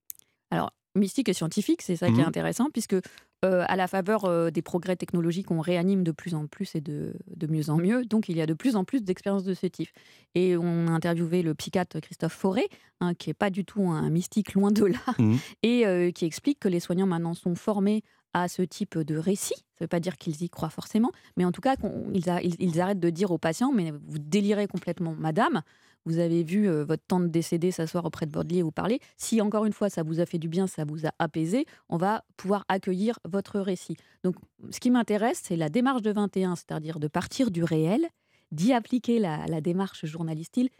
[0.52, 2.28] Alors, mystique et scientifique, c'est ça qui est Mhm.
[2.28, 2.96] intéressant, puisque
[3.46, 6.82] euh, à la faveur euh, des progrès technologiques, on réanime de plus en plus et
[6.82, 8.04] de, de mieux en mieux.
[8.06, 9.90] Donc, il y a de plus en plus d'expériences de ce type.
[10.36, 12.68] Et on a interviewé le psychiatre Christophe Fauré,
[13.00, 15.38] hein, qui est pas du tout un mystique, loin de là, Mhm.
[15.64, 18.02] et euh, qui explique que les soignants maintenant sont formés
[18.34, 19.56] à ce type de récit.
[19.56, 22.30] Ça ne veut pas dire qu'ils y croient forcément, mais en tout cas, qu'on- ils,
[22.30, 25.62] a- ils- ils arrêtent de dire aux patients, mais vous délirez complètement, madame.
[26.08, 29.02] Vous avez vu euh, votre tante décédée s'asseoir auprès de votre lit et vous parler.
[29.18, 31.98] Si encore une fois ça vous a fait du bien, ça vous a apaisé, on
[31.98, 33.98] va pouvoir accueillir votre récit.
[34.24, 34.36] Donc
[34.72, 38.08] ce qui m'intéresse, c'est la démarche de 21, c'est-à-dire de partir du réel,
[38.54, 40.72] d'y appliquer la, démarche journalistique,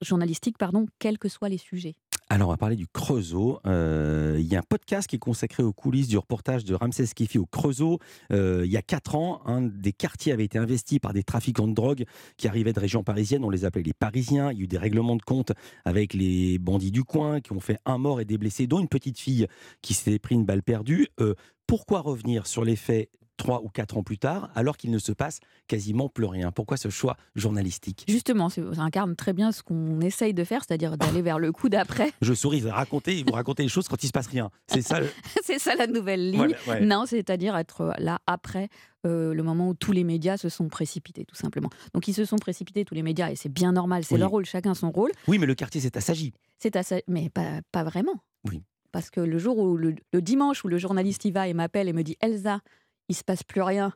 [0.00, 1.96] journalistique pardon, quels que soient les sujets.
[2.30, 3.58] Alors, on va parler du Creusot.
[3.66, 7.06] Euh, Il y a un podcast qui est consacré aux coulisses du reportage de Ramsès
[7.14, 8.00] Kifi au Creusot.
[8.32, 11.68] Euh, il y a quatre ans, un des quartiers avait été investi par des trafiquants
[11.68, 12.04] de drogue
[12.36, 13.44] qui arrivaient de régions parisiennes.
[13.44, 14.52] On les appelait les Parisiens.
[14.52, 15.52] Il y a eu des règlements de compte
[15.86, 18.88] avec les bandits du coin qui ont fait un mort et des blessés, dont une
[18.88, 19.46] petite fille
[19.80, 21.08] qui s'est pris une balle perdue.
[21.20, 21.34] Euh,
[21.66, 23.08] pourquoi revenir sur les faits
[23.38, 26.76] trois ou quatre ans plus tard, alors qu'il ne se passe quasiment plus rien Pourquoi
[26.76, 28.04] ce choix journalistique?
[28.08, 31.68] Justement, ça incarne très bien ce qu'on essaye de faire, c'est-à-dire d'aller vers le coup
[31.70, 32.12] d'après.
[32.20, 34.50] Je souris, vous racontez, vous racontez les choses quand il se passe rien.
[34.66, 35.00] C'est ça.
[35.00, 35.08] le-
[35.44, 36.54] c'est ça la nouvelle ligne.
[36.66, 36.86] Voilà, ouais.
[36.86, 38.68] Non, c'est-à-dire être là après
[39.06, 41.70] euh, le moment où tous les médias se sont précipités, tout simplement.
[41.94, 44.20] Donc ils se sont précipités, tous les médias, et c'est bien normal, c'est Oui.
[44.20, 45.12] leur rôle, chacun son rôle.
[45.28, 46.34] Oui, mais le quartier s'est assagi.
[46.58, 47.04] C'est assez...
[47.06, 48.14] Mais pas, pas vraiment.
[48.50, 48.62] Oui.
[48.90, 51.88] Parce que le jour où, le, le dimanche où le journaliste y va et m'appelle
[51.88, 52.60] et me dit Elsa,
[53.08, 53.92] il se passe plus rien.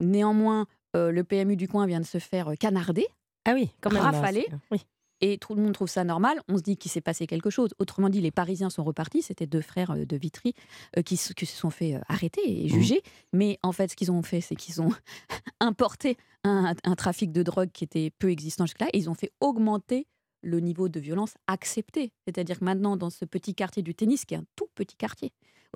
[0.00, 3.06] Néanmoins, Euh, le PMU du coin vient de se faire canarder.
[3.44, 4.00] Ah oui, quand même.
[4.02, 4.46] Rafaler.
[4.70, 4.78] Oui.
[5.20, 6.40] Et tout le monde trouve ça normal.
[6.48, 7.74] On se dit qu'il s'est passé quelque chose.
[7.78, 9.20] Autrement dit, les Parisiens sont repartis.
[9.20, 10.54] C'était deux frères euh, de Vitry
[10.96, 13.02] euh, qui, se- qui se sont fait euh, arrêter et juger.
[13.34, 14.90] Mais en fait, ce qu'ils ont fait, c'est qu'ils ont
[15.60, 18.88] importé un, un trafic de drogue qui était peu existant jusque-là.
[18.94, 20.06] Et ils ont fait augmenter
[20.46, 22.12] le niveau de violence accepté.
[22.24, 25.32] C'est-à-dire que maintenant, dans ce petit quartier du tennis, qui est un tout petit quartier,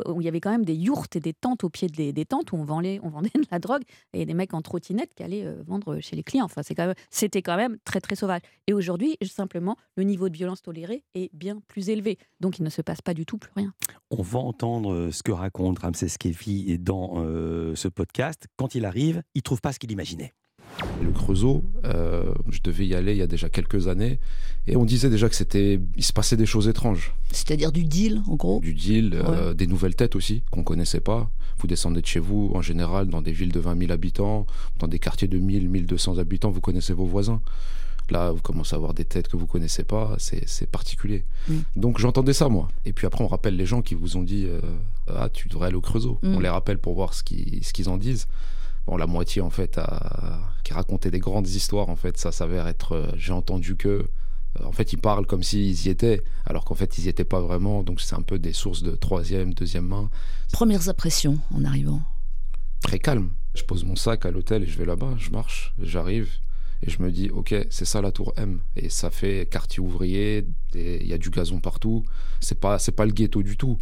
[0.06, 2.52] où il y avait quand même des yourtes et des tentes au pied des, tentes
[2.52, 5.98] où on vendait, de la drogue et des mecs en trottinette qui allaient euh, vendre
[6.00, 6.44] chez les clients.
[6.44, 6.62] Enfin,
[7.10, 8.40] c'était quand même très très sauvage.
[8.66, 12.18] Et aujourd'hui, simplement, le niveau de violence toléré est bien plus élevé.
[12.40, 13.74] Donc, il ne se passe pas du tout plus rien.
[14.10, 18.46] On va entendre euh, ce que raconte Ramsès Kefi dans euh, ce podcast.
[18.56, 20.32] Quand il arrive, il trouve pas ce qu'il imaginait.
[21.02, 24.18] Le Creusot, euh, je devais y aller il y a déjà quelques années,
[24.66, 27.12] et on disait déjà que c'était, il se passait des choses étranges.
[27.32, 28.60] C'est-à-dire du deal, en gros?
[28.60, 31.30] Du deal, euh, des nouvelles têtes aussi qu'on connaissait pas.
[31.58, 34.46] Vous descendez de chez vous, en général, dans des villes de 20 000 habitants,
[34.78, 37.40] dans des quartiers de 1000, 1200 habitants, vous connaissez vos voisins.
[38.10, 41.24] Là, vous commencez à avoir des têtes que vous connaissez pas, c'est c'est particulier.
[41.76, 42.68] Donc j'entendais ça, moi.
[42.84, 44.60] Et puis après, on rappelle les gens qui vous ont dit euh,
[45.06, 46.18] Ah, tu devrais aller au Creusot.
[46.22, 46.34] Mm.
[46.34, 48.26] On les rappelle pour voir ce qu'ils ce qu'ils en disent.
[48.86, 52.66] Bon, la moitié, en fait, a- qui racontait des grandes histoires, en fait, ça s'avère
[52.66, 53.88] être euh, J'ai entendu que.
[54.58, 57.24] Euh, En fait, ils parlent comme s'ils y étaient, alors qu'en fait, ils y étaient
[57.24, 57.84] pas vraiment.
[57.84, 60.10] Donc, c'est un peu des sources de troisième, deuxième main.
[60.52, 62.02] Premières impressions en arrivant?
[62.82, 63.30] Très calme.
[63.54, 66.28] Je pose mon sac à l'hôtel et je vais là-bas, je marche, j'arrive
[66.82, 68.60] et je me dis, ok, c'est ça la tour M.
[68.76, 72.04] Et ça fait quartier ouvrier, et il y a du gazon partout.
[72.40, 73.76] C'est pas, c'est pas le ghetto du tout.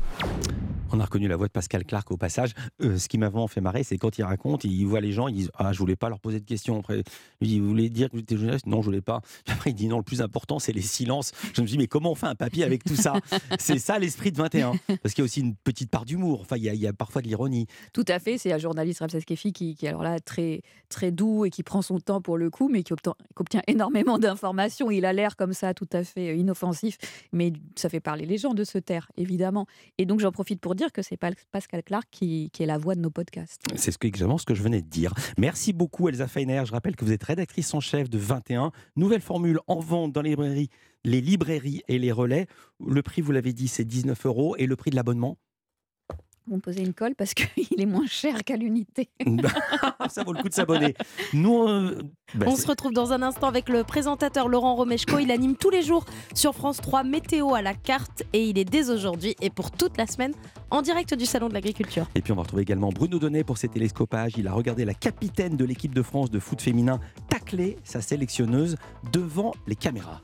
[0.90, 2.54] On a reconnu la voix de Pascal Clark au passage.
[2.82, 5.28] Euh, ce qui m'a vraiment fait marrer, c'est quand il raconte, il voit les gens,
[5.28, 6.78] ils disent Ah, je voulais pas leur poser de questions.
[6.80, 7.02] Après,
[7.40, 8.66] lui dit Vous voulez dire que j'étais journaliste?
[8.66, 9.20] Non, je voulais pas.
[9.48, 11.32] Après, il dit Non, le plus important, c'est les silences.
[11.54, 13.14] Je me dis Mais comment on fait un papier avec tout ça?
[13.58, 14.72] C'est ça l'esprit de 21.
[15.02, 16.40] Parce qu'il y a aussi une petite part d'humour.
[16.40, 17.66] Enfin, il y, a, il y a parfois de l'ironie.
[17.92, 21.10] Tout à fait, c'est un journaliste Ramsès Kefi qui, qui est alors là très très
[21.10, 24.90] doux et qui prend son temps pour le coup, mais qui obtient, énormément d'informations.
[24.90, 26.96] Il a l'air comme ça tout à fait euh, inoffensif,
[27.32, 29.66] mais ça fait parler les gens de se taire, évidemment.
[29.98, 32.78] Et donc j'en profite pour dire que c'est pas Pascal Clark qui, qui est la
[32.78, 33.62] voix de nos podcasts.
[33.76, 35.12] C'est exactement ce que je venais de dire.
[35.36, 36.62] Merci beaucoup, Elsa Feiner.
[36.66, 38.72] Je rappelle que vous êtes rédactrice en chef de 21.
[38.96, 40.70] Nouvelle formule en vente dans les librairies,
[41.04, 42.46] les librairies et les relais.
[42.84, 44.56] Le prix, vous l'avez dit, c'est 19 euros.
[44.56, 45.38] Et le prix de l'abonnement
[46.48, 49.10] Vous me posez une colle parce qu'il est moins cher qu'à l'unité.
[50.08, 50.94] Ça vaut le coup de s'abonner.
[51.34, 51.98] Nous, euh,
[52.34, 55.18] bah, On se retrouve dans un instant avec le présentateur Laurent Romeshko.
[55.18, 58.64] Il anime tous les jours sur France 3 Météo à la carte et il est
[58.64, 60.32] dès aujourd'hui et pour toute la semaine
[60.70, 62.06] en direct du Salon de l'Agriculture.
[62.14, 64.32] Et puis on va retrouver également Bruno Donnet pour ses télescopages.
[64.38, 68.76] Il a regardé la capitaine de l'équipe de France de foot féminin tacler sa sélectionneuse
[69.12, 70.22] devant les caméras.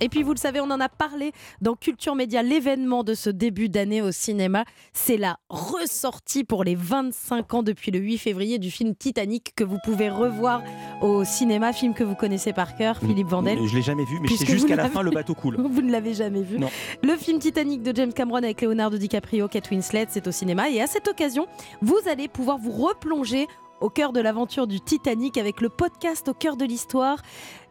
[0.00, 3.30] Et puis vous le savez, on en a parlé dans Culture Média, l'événement de ce
[3.30, 4.64] début d'année au cinéma.
[4.92, 9.64] C'est la ressortie pour les 25 ans depuis le 8 février du film Titanic que
[9.64, 10.62] vous pouvez revoir
[11.02, 13.58] au cinéma, film que vous connaissez par cœur, Philippe Vandel.
[13.66, 15.34] Je l'ai jamais vu, mais je sais Puisque juste vous qu'à la fin, le bateau
[15.40, 15.56] coule.
[15.58, 16.58] Vous ne l'avez jamais vu.
[16.58, 16.70] Non.
[17.02, 20.70] Le film Titanic de James Cameron avec Leonardo DiCaprio, Kate Winslet, c'est au cinéma.
[20.70, 21.46] Et à cette occasion,
[21.82, 23.46] vous allez pouvoir vous replonger
[23.80, 27.18] au cœur de l'aventure du Titanic avec le podcast Au cœur de l'histoire.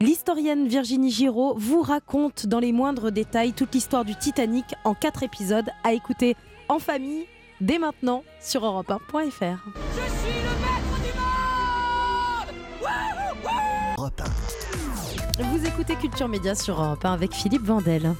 [0.01, 5.23] L'historienne Virginie Giraud vous raconte dans les moindres détails toute l'histoire du Titanic en quatre
[5.23, 6.35] épisodes à écouter
[6.67, 7.25] en famille
[7.61, 9.57] dès maintenant sur europe1.fr.
[15.39, 18.13] Vous écoutez Culture Média sur Europe 1 avec Philippe Vandel.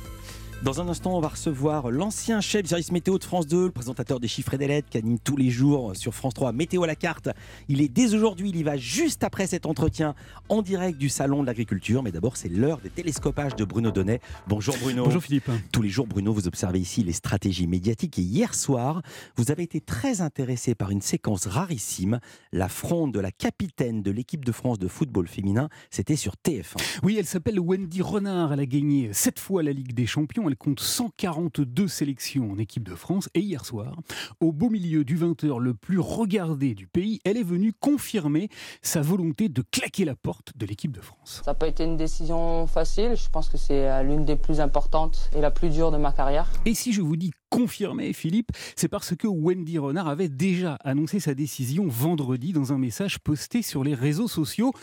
[0.61, 3.71] Dans un instant, on va recevoir l'ancien chef du service météo de France 2, le
[3.71, 6.83] présentateur des chiffres et des lettres qui anime tous les jours sur France 3 Météo
[6.83, 7.29] à la carte.
[7.69, 10.15] Il est dès aujourd'hui, il y va juste après cet entretien
[10.49, 12.03] en direct du Salon de l'Agriculture.
[12.03, 14.19] Mais d'abord, c'est l'heure des télescopages de Bruno Donnet.
[14.47, 15.05] Bonjour Bruno.
[15.05, 15.49] Bonjour Philippe.
[15.71, 18.19] Tous les jours, Bruno, vous observez ici les stratégies médiatiques.
[18.19, 19.01] Et hier soir,
[19.37, 22.19] vous avez été très intéressé par une séquence rarissime,
[22.51, 25.69] la fronde de la capitaine de l'équipe de France de football féminin.
[25.89, 26.99] C'était sur TF1.
[27.01, 28.51] Oui, elle s'appelle Wendy Renard.
[28.51, 30.48] Elle a gagné sept fois la Ligue des Champions.
[30.49, 33.29] Elle compte 142 sélections en équipe de France.
[33.35, 33.95] Et hier soir,
[34.39, 38.49] au beau milieu du 20h le plus regardé du pays, elle est venue confirmer
[38.81, 41.43] sa volonté de claquer la porte de l'équipe de France.
[41.45, 43.15] Ça n'a pas été une décision facile.
[43.15, 46.11] Je pense que c'est euh, l'une des plus importantes et la plus dure de ma
[46.11, 46.49] carrière.
[46.65, 51.19] Et si je vous dis confirmé, Philippe, c'est parce que Wendy Renard avait déjà annoncé
[51.19, 54.73] sa décision vendredi dans un message posté sur les réseaux sociaux.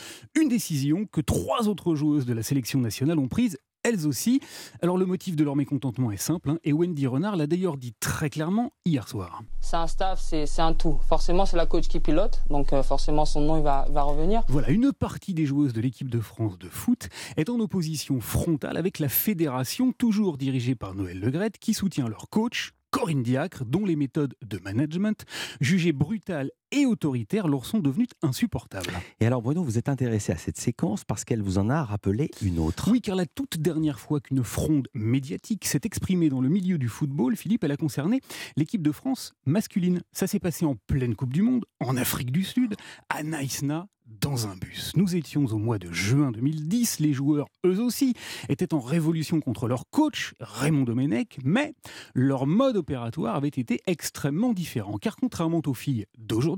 [0.40, 4.40] Une décision que trois autres joueuses de la sélection nationale ont prise elles aussi.
[4.82, 7.94] Alors le motif de leur mécontentement est simple, hein, et Wendy Renard l'a d'ailleurs dit
[8.00, 9.42] très clairement hier soir.
[9.60, 10.98] C'est un staff, c'est un tout.
[11.08, 14.02] Forcément, c'est la coach qui pilote, donc euh, forcément son nom il va, il va
[14.02, 14.42] revenir.
[14.48, 18.76] Voilà, une partie des joueuses de l'équipe de France de foot est en opposition frontale
[18.76, 22.72] avec la fédération, toujours dirigée par Noël Legrette, qui soutient leur coach.
[22.90, 25.26] Corinne Diacre, dont les méthodes de management,
[25.60, 28.92] jugées brutales et autoritaires leur sont devenus insupportables.
[29.20, 32.30] Et alors Bruno, vous êtes intéressé à cette séquence parce qu'elle vous en a rappelé
[32.42, 32.90] une autre.
[32.90, 36.88] Oui, car la toute dernière fois qu'une fronde médiatique s'est exprimée dans le milieu du
[36.88, 38.20] football, Philippe, elle a concerné
[38.56, 40.02] l'équipe de France masculine.
[40.12, 42.76] Ça s'est passé en pleine Coupe du Monde, en Afrique du Sud,
[43.08, 43.88] à Naïsna,
[44.20, 44.92] dans un bus.
[44.96, 48.14] Nous étions au mois de juin 2010, les joueurs, eux aussi,
[48.48, 51.74] étaient en révolution contre leur coach, Raymond Domenech, mais
[52.14, 56.55] leur mode opératoire avait été extrêmement différent, car contrairement aux filles d'aujourd'hui,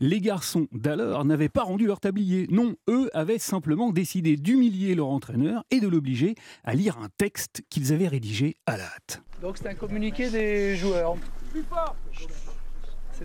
[0.00, 2.46] les garçons d'alors n'avaient pas rendu leur tablier.
[2.50, 7.62] Non, eux avaient simplement décidé d'humilier leur entraîneur et de l'obliger à lire un texte
[7.70, 9.22] qu'ils avaient rédigé à la hâte.
[9.42, 11.16] Donc c'est un communiqué des joueurs.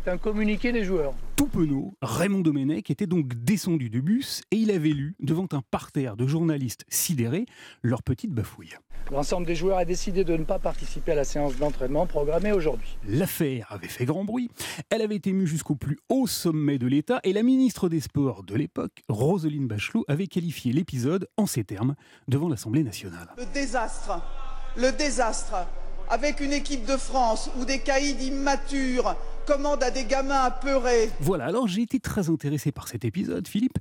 [0.01, 1.13] C'est un communiqué des joueurs.
[1.35, 5.61] Tout penaud, Raymond Domenech était donc descendu du bus et il avait lu, devant un
[5.61, 7.45] parterre de journalistes sidérés,
[7.83, 8.75] leur petite bafouille.
[9.11, 12.97] L'ensemble des joueurs a décidé de ne pas participer à la séance d'entraînement programmée aujourd'hui.
[13.09, 14.49] L'affaire avait fait grand bruit.
[14.89, 18.55] Elle avait ému jusqu'au plus haut sommet de l'État et la ministre des Sports de
[18.55, 21.95] l'époque, Roselyne Bachelot, avait qualifié l'épisode en ces termes
[22.29, 23.27] devant l'Assemblée nationale.
[23.37, 24.21] Le désastre,
[24.77, 25.67] le désastre,
[26.09, 31.09] avec une équipe de France où des caïds immatures commande à des gamins apeurés.
[31.21, 33.79] Voilà, alors j'ai été très intéressé par cet épisode, Philippe,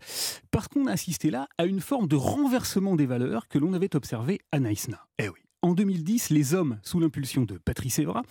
[0.51, 3.95] parce qu'on a assisté là à une forme de renversement des valeurs que l'on avait
[3.95, 5.07] observé à Naïsna.
[5.19, 5.39] Eh oui.
[5.61, 8.23] En 2010, les hommes, sous l'impulsion de Patrice Evra,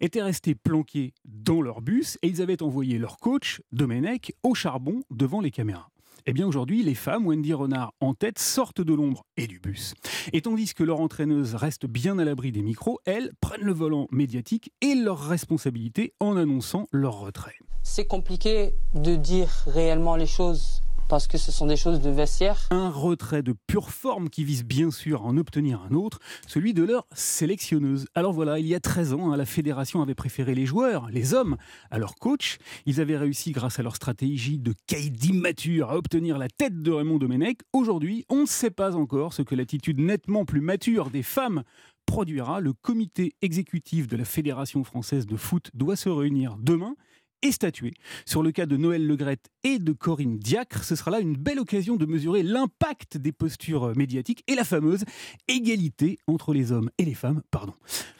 [0.00, 5.02] étaient restés planqués dans leur bus et ils avaient envoyé leur coach, Domenech, au charbon
[5.10, 5.90] devant les caméras.
[6.26, 9.94] Eh bien aujourd'hui, les femmes, Wendy Renard en tête, sortent de l'ombre et du bus.
[10.32, 14.06] Et tandis que leur entraîneuse reste bien à l'abri des micros, elles prennent le volant
[14.10, 17.54] médiatique et leur responsabilité en annonçant leur retrait.
[17.82, 22.68] C'est compliqué de dire réellement les choses parce que ce sont des choses de vestiaire.
[22.70, 26.72] Un retrait de pure forme qui vise bien sûr à en obtenir un autre, celui
[26.72, 28.06] de leur sélectionneuse.
[28.14, 31.34] Alors voilà, il y a 13 ans, hein, la fédération avait préféré les joueurs, les
[31.34, 31.56] hommes,
[31.90, 32.58] à leur coach.
[32.86, 36.92] Ils avaient réussi, grâce à leur stratégie de caïd immature, à obtenir la tête de
[36.92, 37.58] Raymond Domenech.
[37.72, 41.64] Aujourd'hui, on ne sait pas encore ce que l'attitude nettement plus mature des femmes
[42.06, 42.60] produira.
[42.60, 46.94] Le comité exécutif de la Fédération française de foot doit se réunir demain
[47.42, 47.94] et statuer
[48.26, 50.84] sur le cas de Noël Legrette et de Corinne Diacre.
[50.84, 55.04] Ce sera là une belle occasion de mesurer l'impact des postures médiatiques et la fameuse
[55.48, 57.42] égalité entre les hommes et les femmes.
[57.50, 57.74] Pardon.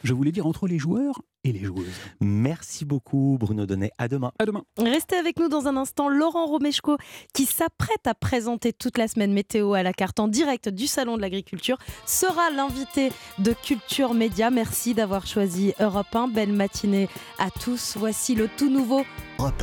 [0.04, 1.86] Je voulais dire entre les joueurs et les joueuses.
[2.20, 3.90] Merci beaucoup Bruno Donnet.
[3.98, 4.32] À demain.
[4.38, 4.62] À demain.
[4.78, 6.08] Restez avec nous dans un instant.
[6.08, 6.96] Laurent Romeshko
[7.34, 11.16] qui s'apprête à présenter toute la semaine météo à la carte en direct du Salon
[11.16, 14.50] de l'Agriculture sera l'invité de Culture Média.
[14.50, 16.28] Merci d'avoir choisi Europe 1.
[16.28, 17.96] Belle matinée à tous.
[17.96, 19.04] Voici le tout nouveau
[19.38, 19.54] Europe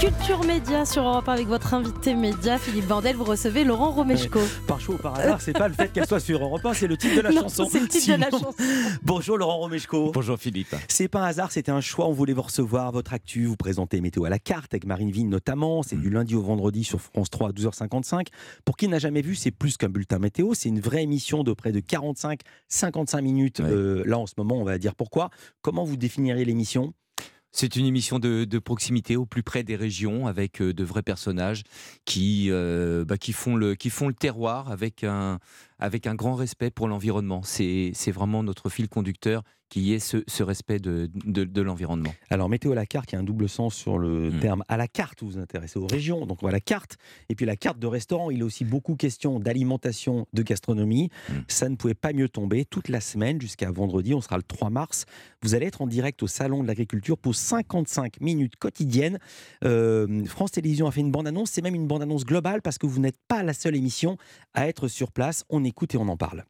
[0.00, 3.16] Culture Média sur Europe 1 avec votre invité média Philippe Bandel.
[3.16, 4.40] Vous recevez Laurent Romeshko.
[4.66, 6.86] Par choix ou par hasard, c'est pas le fait qu'elle soit sur Europe 1, c'est
[6.86, 7.66] le titre de la Non, chanson.
[7.70, 8.52] c'est le titre de la chanson.
[9.02, 10.12] Bonjour Laurent Romeshko.
[10.12, 10.74] Bonjour Philippe.
[10.88, 12.06] C'est pas un hasard, c'était un choix.
[12.08, 15.30] On voulait vous recevoir, votre actu, vous présenter Météo à la carte avec Marine Vigne
[15.30, 15.82] notamment.
[15.82, 18.26] C'est du lundi au vendredi sur France 3 à 12h55.
[18.66, 20.52] Pour qui n'a jamais vu, c'est plus qu'un bulletin météo.
[20.52, 23.60] C'est une vraie émission de près de 45-55 minutes.
[23.60, 25.30] Euh, là, en ce moment, on va dire pourquoi.
[25.62, 26.92] Comment vous définiriez l'émission?
[27.58, 31.62] C'est une émission de, proximité au plus près des régions avec euh, de vrais personnages
[32.04, 33.74] qui, euh, bah, qui font le
[34.12, 35.38] terroir avec un,
[35.78, 37.42] avec un grand respect pour l'environnement.
[37.42, 42.14] C'est vraiment notre fil conducteur qui est ce, ce respect de, de, de l'environnement.
[42.30, 44.38] Alors, météo à la carte, il y a un double sens sur le Mm.
[44.40, 45.22] terme à la carte.
[45.24, 46.96] Vous vous intéressez aux régions, donc on voit la carte.
[47.30, 51.10] Et puis la carte de restaurant, il est aussi beaucoup question d'alimentation, de gastronomie.
[51.28, 51.32] Mm.
[51.48, 52.64] Ça ne pouvait pas mieux tomber.
[52.64, 55.04] Toute la semaine jusqu'à vendredi, on sera le 3 mars.
[55.42, 59.18] Vous allez être en direct au Salon de l'Agriculture pour 55 minutes quotidiennes.
[59.64, 61.50] Euh, France Télévisions a fait une bande-annonce.
[61.50, 64.16] C'est même une bande-annonce globale parce que vous n'êtes pas la seule émission
[64.54, 65.44] à être sur place.
[65.50, 66.44] On écoute et on en parle.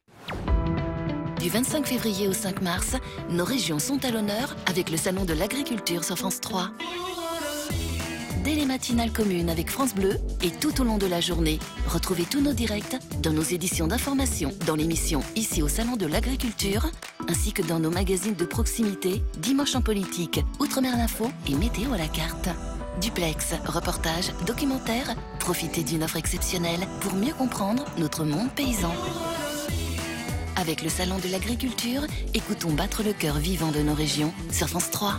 [1.40, 2.96] Du 25 février au 5 mars,
[3.30, 6.70] nos régions sont à l'honneur avec le Salon de l'Agriculture sur France 3.
[8.42, 12.22] Dès les matinales communes avec France Bleu et tout au long de la journée, retrouvez
[12.22, 16.86] tous nos directs dans nos éditions d'information, dans l'émission Ici au Salon de l'Agriculture,
[17.28, 21.98] ainsi que dans nos magazines de proximité, Dimanche en politique, Outre-mer l'info et Météo à
[21.98, 22.48] la carte.
[23.00, 28.92] Duplex, reportages, documentaires, profitez d'une offre exceptionnelle pour mieux comprendre notre monde paysan.
[30.56, 34.90] Avec le Salon de l'Agriculture, écoutons battre le cœur vivant de nos régions sur France
[34.90, 35.18] 3.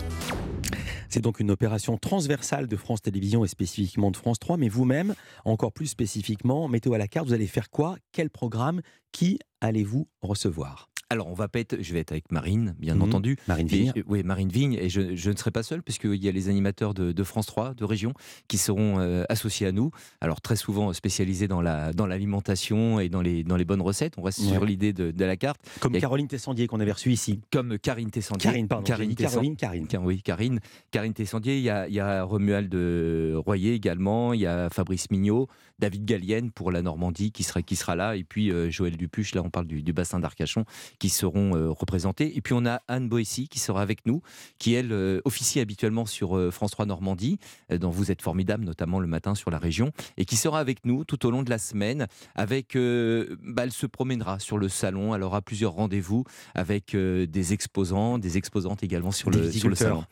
[1.08, 4.56] C'est donc une opération transversale de France Télévisions et spécifiquement de France 3.
[4.56, 5.14] Mais vous-même,
[5.44, 7.96] encore plus spécifiquement, météo à la carte, vous allez faire quoi?
[8.12, 8.82] Quel programme?
[9.12, 10.90] Qui allez-vous recevoir?
[11.10, 13.02] Alors, on va pas être, je vais être avec Marine, bien Mhm.
[13.02, 13.36] entendu.
[13.48, 13.92] Marine Et- Vigne.
[14.06, 14.74] oui, Marine Vigne.
[14.74, 17.46] Et je, je ne serai pas seul, puisqu'il y a les animateurs de, de France
[17.46, 18.12] 3, de région,
[18.46, 19.90] qui seront euh, associés à nous.
[20.20, 24.14] Alors, très souvent spécialisés dans la dans l'alimentation et dans les, dans les bonnes recettes.
[24.18, 24.48] On reste Ouais.
[24.52, 25.60] sur l'idée de, de la carte.
[25.80, 27.40] Comme Et- Caroline Tessandier qu'on avait reçue ici.
[27.50, 28.50] comme Karine Tessandier.
[28.50, 28.84] Karine, pardon.
[28.84, 29.86] Tessan- Caroline, Karine.
[29.86, 30.60] Car- oui, Karine.
[30.90, 34.68] Karine Tessandier, il y a, il y a Romuald de Royer également, il y a
[34.68, 35.48] Fabrice Mignot,
[35.78, 39.34] David Gallienne pour la Normandie qui sera, qui sera là, et puis euh, Joël Dupuche,
[39.34, 40.64] là on parle du, du bassin d'Arcachon,
[40.98, 42.36] qui seront euh, représentés.
[42.36, 44.22] Et puis on a Anne Boissy qui sera avec nous,
[44.58, 47.38] qui elle euh, officie habituellement sur France 3 Normandie,
[47.70, 51.04] dont vous êtes formidable, notamment le matin sur la région, et qui sera avec nous
[51.04, 52.06] tout au long de la semaine.
[52.34, 56.24] Avec, euh, bah, elle se promènera sur le salon, elle aura plusieurs rendez-vous
[56.54, 60.04] avec euh, des exposants, des exposantes également sur le, sur le salon.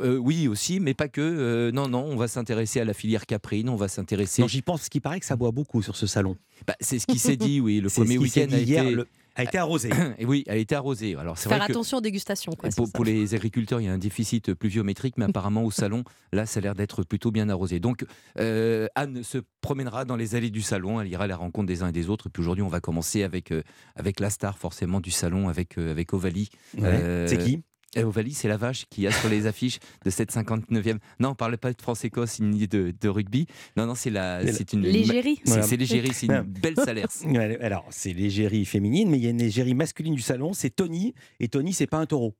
[0.00, 1.20] Euh, oui aussi, mais pas que.
[1.20, 4.42] Euh, non, non, on va s'intéresser à la filière caprine, on va s'intéresser.
[4.42, 6.36] Non, j'y pense, parce qu'il paraît que ça boit beaucoup sur ce salon.
[6.66, 7.80] Bah, c'est ce qui s'est dit, oui.
[7.80, 8.94] Le premier ce qui week-end a, hier, été...
[8.94, 9.90] le- a été arrosé.
[10.18, 11.16] Et oui, a été arrosé.
[11.16, 12.52] Alors c'est Faire vrai que attention aux dégustations.
[12.52, 16.46] Quoi, pour, les agriculteurs, il y a un déficit pluviométrique, mais apparemment au salon, là,
[16.46, 17.80] ça a l'air d'être plutôt bien arrosé.
[17.80, 18.04] Donc,
[18.38, 21.82] euh, Anne se promènera dans les allées du salon, elle ira à la rencontre des
[21.82, 22.28] uns et des autres.
[22.28, 23.62] Et puis aujourd'hui, on va commencer avec, euh,
[23.96, 26.50] avec la star forcément du salon, avec, euh, avec Ovalie.
[26.78, 27.26] Ouais.
[27.26, 27.62] C'est qui?
[28.02, 30.98] Ovalie, c'est la vache qui a sur les affiches de cette 59e.
[31.20, 33.46] Non, on parlait pas de France-Écosse ni de, de rugby.
[33.76, 35.40] Non, non, c'est la, c'est une L'égérie.
[35.44, 35.62] C'est Voilà.
[35.64, 37.06] c'est l'égérie, c'est une belle salaire.
[37.60, 41.14] Alors, c'est l'égérie féminine, mais il y a une égérie masculine du salon, c'est Tony.
[41.40, 42.34] Et Tony, c'est pas un taureau.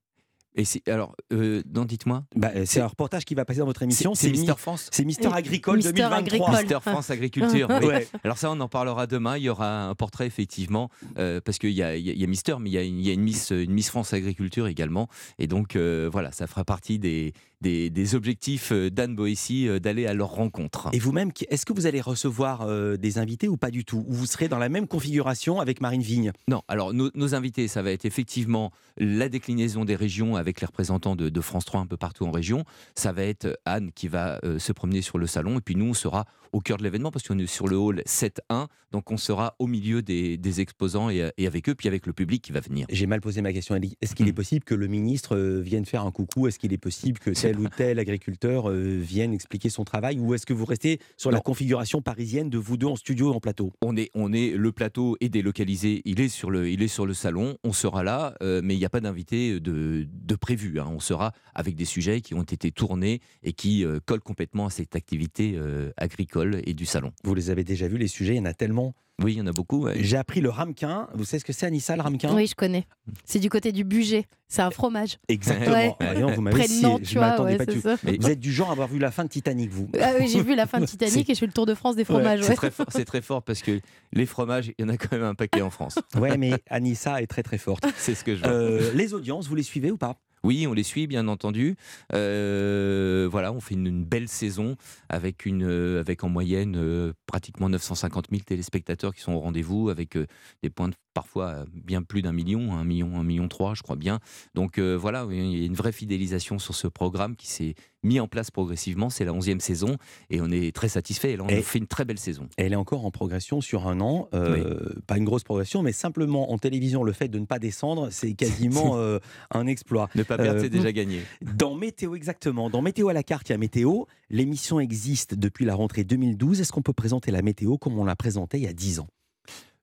[0.57, 2.25] Et c'est alors, euh, non, dites-moi.
[2.37, 4.15] Bah, c'est un reportage qui va passer dans votre émission.
[4.15, 4.89] C'est Mi- Mister France.
[4.93, 6.19] C'est Mister Agricole Mister 2023.
[6.19, 6.63] Agricole.
[6.63, 7.69] Mister France Agriculture.
[7.83, 7.87] oui.
[7.87, 8.09] Ouais.
[8.23, 9.37] Alors ça, on en parlera demain.
[9.37, 12.71] Il y aura un portrait effectivement, euh, parce qu'il y a, y y Mister, mais
[12.71, 15.09] il y a une, il y a une Miss, une Miss France Agriculture également.
[15.41, 19.81] Et donc euh, voilà, ça fera partie des, des, des objectifs euh, d'Anne Boissy euh,
[19.81, 20.89] d'aller à leur rencontre.
[20.93, 24.05] Et vous-même, est-ce que vous allez recevoir euh, des invités ou pas du tout?
[24.07, 26.31] Ou vous serez dans la même configuration avec Marine Vigne?
[26.47, 30.67] Non, alors nos, nos invités, ça va être effectivement la déclinaison des régions avec les
[30.67, 32.65] représentants de, de France 3 un peu partout en région.
[32.95, 35.87] Ça va être Anne qui va euh, se promener sur le salon et puis nous,
[35.87, 36.25] on sera
[36.55, 39.67] au cœur de l'événement parce qu'on est sur le hall 7-1, donc on sera au
[39.67, 42.87] milieu des, des exposants et, et avec eux, puis avec le public qui va venir.
[42.91, 43.97] J'ai mal posé ma question, Ali.
[44.01, 46.47] Est-ce qu'il est possible que le ministre euh, vienne faire un coucou?
[46.47, 50.21] Est-ce qu'il est possible que tel ou tel agriculteur euh, vienne expliquer son travail?
[50.21, 53.35] Ou est-ce que vous restez sur la configuration parisienne de vous deux en studio et
[53.35, 53.73] en plateau?
[53.83, 57.05] On est, on est, le plateau est délocalisé, il est sur le, il est sur
[57.05, 60.81] le salon, on sera là, euh, mais il n'y a pas d'invité de, de prévu.
[60.81, 60.87] hein.
[60.91, 64.71] On sera avec des sujets qui ont été tournés et qui euh, collent complètement à
[64.71, 67.13] cette activité euh, agricole et du salon.
[67.25, 68.95] Vous les avez déjà vus, les sujets, il y en a tellement.
[69.23, 69.85] Oui, il y en a beaucoup.
[69.85, 69.95] ouais.
[70.01, 71.07] J'ai appris le ramequin.
[71.15, 72.35] Vous savez ce que c'est, Anissa, le ramequin?
[72.35, 72.85] Oui, je connais.
[73.25, 74.27] C'est du côté du budget.
[74.49, 75.19] C'est un fromage.
[75.29, 75.73] Exactement.
[75.73, 75.95] Ouais.
[76.01, 76.83] Voyons, vous m'avez Près de scié.
[76.83, 77.79] Nantes, je tu vois, m'attendais ouais, pas du.
[77.79, 80.43] Vous êtes du genre à avoir vu la fin de Titanic, vous Ah oui, j'ai
[80.43, 82.43] vu la fin de Titanic C'est- et je fais le tour de France des fromages.
[82.43, 82.55] C'est ouais.
[82.57, 83.81] très, fort, c'est très fort parce que
[84.13, 85.99] les fromages, il y en a quand même un paquet en France.
[86.17, 87.85] Ouais, mais Anissa est très très forte.
[87.97, 88.51] C'est ce que je vois.
[88.53, 90.17] Euh, les audiences, vous les suivez ou pas?
[90.45, 91.75] Oui, on les suit, bien entendu.
[92.13, 94.77] Euh, voilà, on fait une, belle saison
[95.09, 99.89] avec, une, euh, avec en moyenne euh, pratiquement 950 000 téléspectateurs qui sont au rendez-vous,
[99.89, 100.19] avec
[100.63, 103.97] des points de parfois bien plus d'un million, un million, un million trois, je crois
[103.97, 104.21] bien.
[104.55, 107.75] Donc voilà, il y a une vraie fidélisation sur ce programme qui s'est
[108.05, 109.11] mis en place progressivement.
[109.11, 109.97] C'est la 11e saison
[110.31, 111.33] et on est très satisfait.
[111.33, 112.49] Et là, on Et- fait une très belle saison.
[112.57, 114.29] Elle est encore en progression sur un an.
[114.35, 118.11] Euh, Pas une grosse progression, mais simplement en télévision, le fait de ne pas descendre,
[118.11, 118.45] c'est quasiment
[118.97, 119.19] euh,
[119.51, 120.09] un exploit.
[120.15, 121.23] Ne pas perdre, Euh, c'est déjà gagné.
[121.43, 122.71] Dans Météo, exactement.
[122.71, 124.05] Dans Météo à la carte, il y a Météo.
[124.31, 126.61] L'émission existe depuis la rentrée 2012.
[126.61, 129.09] Est-ce qu'on peut présenter la météo comme on l'a présentée il y a 10 ans?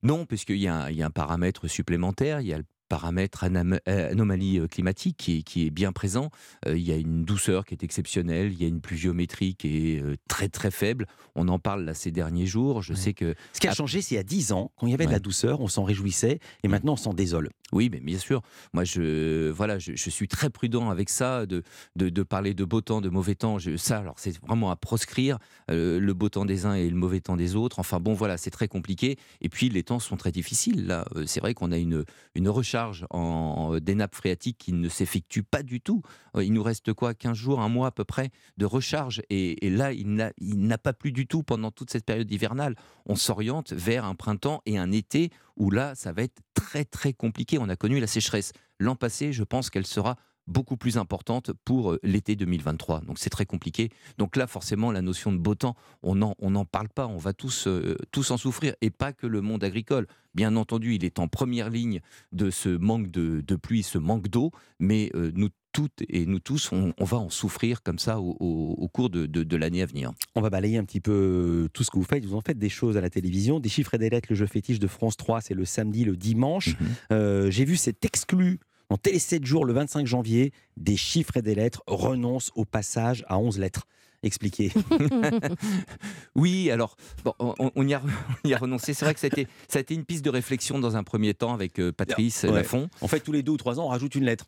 [0.03, 4.59] Non, puisqu'il y, y a un paramètre supplémentaire, il y a le paramètre euh, anomalie
[4.59, 6.29] euh, climatique qui est, qui est bien présent.
[6.67, 9.93] Euh, il y a une douceur qui est exceptionnelle, il y a une pluviométrie qui
[9.93, 11.07] est très très faible.
[11.35, 12.81] On en parle là ces derniers jours.
[12.81, 14.91] Je sais que Ce qui a changé, c'est il y a 10 ans, quand il
[14.91, 17.49] y avait de la douceur, on s'en réjouissait, et maintenant on s'en désole.
[17.71, 18.41] Oui, mais bien sûr.
[18.73, 21.63] Moi, je, voilà, je, je suis très prudent avec ça, de,
[21.95, 23.59] de, de parler de beau temps, de mauvais temps.
[23.59, 25.37] Je, ça, alors, c'est vraiment à proscrire
[25.69, 27.79] euh, le beau temps des uns et le mauvais temps des autres.
[27.79, 29.17] Enfin, bon, voilà, c'est très compliqué.
[29.39, 30.85] Et puis, les temps sont très difficiles.
[30.85, 32.03] Là, c'est vrai qu'on a une,
[32.35, 36.01] une recharge en, des nappes phréatiques qui ne s'effectue pas du tout.
[36.35, 39.21] Euh, Il nous reste quoi 15 jours, un mois à peu près de recharge.
[39.29, 42.75] Et, et là, il n'a pas plu du tout pendant toute cette période hivernale.
[43.05, 47.13] On s'oriente vers un printemps et un été où là, ça va être très très
[47.13, 47.57] compliqué.
[47.59, 50.17] On a connu la sécheresse l'an passé, je pense qu'elle sera
[50.47, 53.01] beaucoup plus importante pour euh, l'été 2023.
[53.01, 53.89] Donc c'est très compliqué.
[54.17, 57.07] Donc là, forcément, la notion de beau temps, on n'en on en parle pas.
[57.07, 58.73] On va tous, euh, tous en souffrir.
[58.81, 60.07] Et pas que le monde agricole.
[60.33, 61.99] Bien entendu, il est en première ligne
[62.31, 64.51] de ce manque de, de pluie, ce manque d'eau.
[64.79, 68.35] Mais euh, nous toutes et nous tous, on, on va en souffrir comme ça au,
[68.41, 70.11] au- au cours de, de- de l'année à venir.
[70.35, 72.25] On va balayer un petit peu tout ce que vous faites.
[72.25, 74.47] Vous en faites des choses à la télévision, des chiffres et des lettres, le jeu
[74.47, 76.77] fétiche de France 3, c'est le samedi, le dimanche.
[76.79, 76.87] Mhm.
[77.13, 78.59] Euh, J'ai vu cet exclu
[78.91, 83.23] dans Télé 7 jours le 25 janvier, des chiffres et des lettres renoncent au passage
[83.29, 83.87] à 11 lettres.
[84.21, 84.73] Expliquez.
[86.35, 88.01] Oui, alors, bon, on, on y a,
[88.43, 88.93] on y a renoncé.
[88.93, 91.03] C'est vrai que ça a, été, ça a été une piste de réflexion dans un
[91.03, 92.51] premier temps avec euh, Patrice Ouais.
[92.51, 92.89] Lafont.
[92.99, 94.45] En fait, tous les deux ou trois ans, on rajoute une lettre.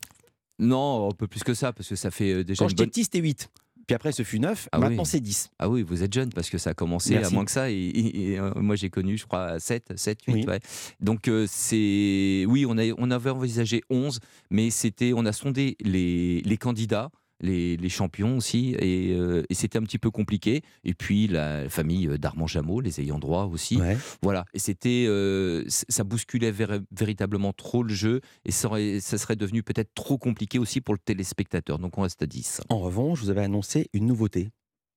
[0.58, 2.90] Non, un peu plus que ça, parce que ça fait euh, déjà Quand j'étais bonne...
[2.90, 3.48] petit, c'était 8.
[3.86, 4.68] Puis après, ce fut 9.
[4.72, 5.08] Ah Maintenant, oui.
[5.08, 5.50] c'est 10.
[5.58, 7.32] Ah oui, vous êtes jeune parce que ça a commencé Merci.
[7.32, 7.70] à moins que ça.
[7.70, 10.32] Et, et- et, euh, moi, j'ai connu, je crois, à 7, 7 8.
[10.34, 10.44] Oui.
[10.46, 10.60] ouais.
[11.00, 12.44] Donc, euh, c'est.
[12.48, 14.20] Oui, on, a, on avait envisagé 11,
[14.50, 17.10] mais c'était, on a sondé les, les candidats.
[17.40, 20.62] Les, les champions aussi, et, euh, et c'était un petit peu compliqué.
[20.84, 23.76] Et puis la famille d'Armand Jameau, les ayants droit aussi.
[24.22, 29.18] Voilà, et c'était, euh, ça bousculait vér- véritablement trop le jeu, et ça, aurait- ça
[29.18, 31.78] serait devenu peut-être trop compliqué aussi pour le téléspectateur.
[31.78, 32.60] Donc on reste à 10.
[32.68, 34.50] En revanche, vous avez annoncé une nouveauté.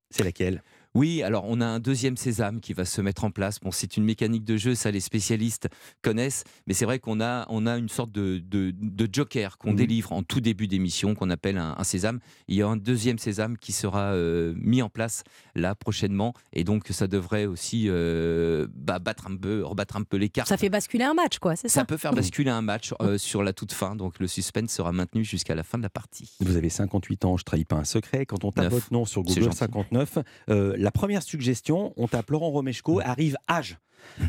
[0.10, 0.64] C'est laquelle?
[0.96, 3.60] Oui, alors on a un deuxième sésame qui va se mettre en place.
[3.60, 5.68] Bon, c'est une mécanique de jeu, ça les spécialistes
[6.02, 9.72] connaissent, mais c'est vrai qu'on a, on a une sorte de, de, de joker qu'on
[9.72, 9.76] Mhm.
[9.78, 12.20] délivre en tout début d'émission, qu'on appelle un, un sésame.
[12.48, 15.24] Il y a un deuxième sésame qui sera euh, mis en place
[15.56, 20.18] là prochainement, et donc ça devrait aussi euh, bah, battre un peu, rebattre un peu
[20.18, 20.48] les cartes.
[20.50, 23.18] Ça fait basculer un match, quoi, c'est ça Ça peut faire basculer un match euh,
[23.18, 26.32] sur la toute fin, donc le suspense sera maintenu jusqu'à la fin de la partie.
[26.40, 28.26] Vous avez 58 ans, je trahis pas un secret.
[28.26, 29.58] Quand on tape votre nom sur Google gentil.
[29.58, 30.18] 59,
[30.50, 33.78] euh, la première suggestion, on tape Laurent Romeshko, arrive âge.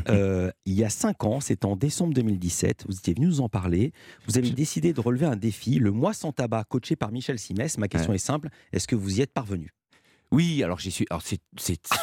[0.09, 3.47] Euh, il y a 5 ans, c'est en décembre 2017, vous étiez venu nous en
[3.49, 3.93] parler.
[4.27, 7.77] Vous avez décidé de relever un défi, le mois sans tabac, coaché par Michel Simès.
[7.77, 8.15] Ma question Ouais.
[8.15, 9.71] est simple est-ce que vous y êtes parvenu?
[10.31, 11.05] Oui, alors j'y suis.
[11.09, 11.39] Alors c'est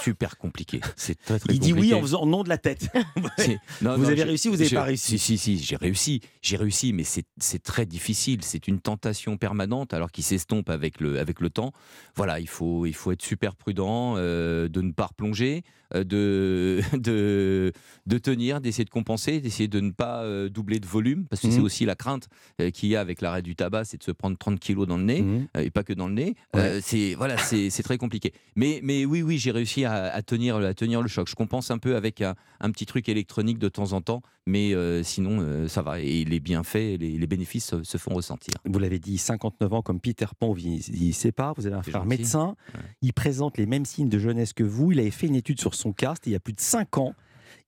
[0.02, 0.80] super compliqué.
[0.96, 1.94] C'est très très Il dit oui compliqué.
[1.94, 2.88] en faisant non de la tête.
[3.82, 6.20] Non, Vous non, avez réussi ou vous n'avez pas réussi Si, si, si, j'ai réussi.
[6.42, 8.40] J'ai réussi, mais c'est très difficile.
[8.42, 11.72] C'est une tentation permanente, alors qui s'estompe avec le, avec le temps.
[12.16, 15.62] Voilà, il faut, il faut être super prudent, euh, de ne pas replonger,
[15.94, 17.72] euh, de, de,
[18.06, 21.50] de tenir, d'essayer de compenser, d'essayer de ne pas euh, doubler de volume, parce que
[21.50, 21.64] c'est Mhm.
[21.64, 22.28] aussi la crainte
[22.72, 25.04] qu'il y a avec l'arrêt du tabac, c'est de se prendre 30 kilos dans le
[25.04, 25.46] nez, Mhm.
[25.60, 26.34] et pas que dans le nez.
[26.80, 28.15] C'est voilà, c'est très compliqué.
[28.56, 31.28] Mais, mais oui, oui, j'ai réussi à, à tenir, à tenir le choc.
[31.28, 34.74] Je compense un peu avec un, un petit truc électronique de temps en temps, mais
[34.74, 36.00] euh, sinon, euh, ça va.
[36.00, 38.54] Et les bienfaits, les, les bénéfices se, se font ressentir.
[38.64, 41.52] Vous l'avez dit, 59 ans comme Peter Pan, vous y sait pas.
[41.56, 42.08] Vous avez un frère gentil.
[42.08, 42.56] médecin.
[43.02, 44.92] Il présente les mêmes signes de jeunesse que vous.
[44.92, 46.98] Il avait fait une étude sur son cas, c'était il y a plus de 5
[46.98, 47.14] ans.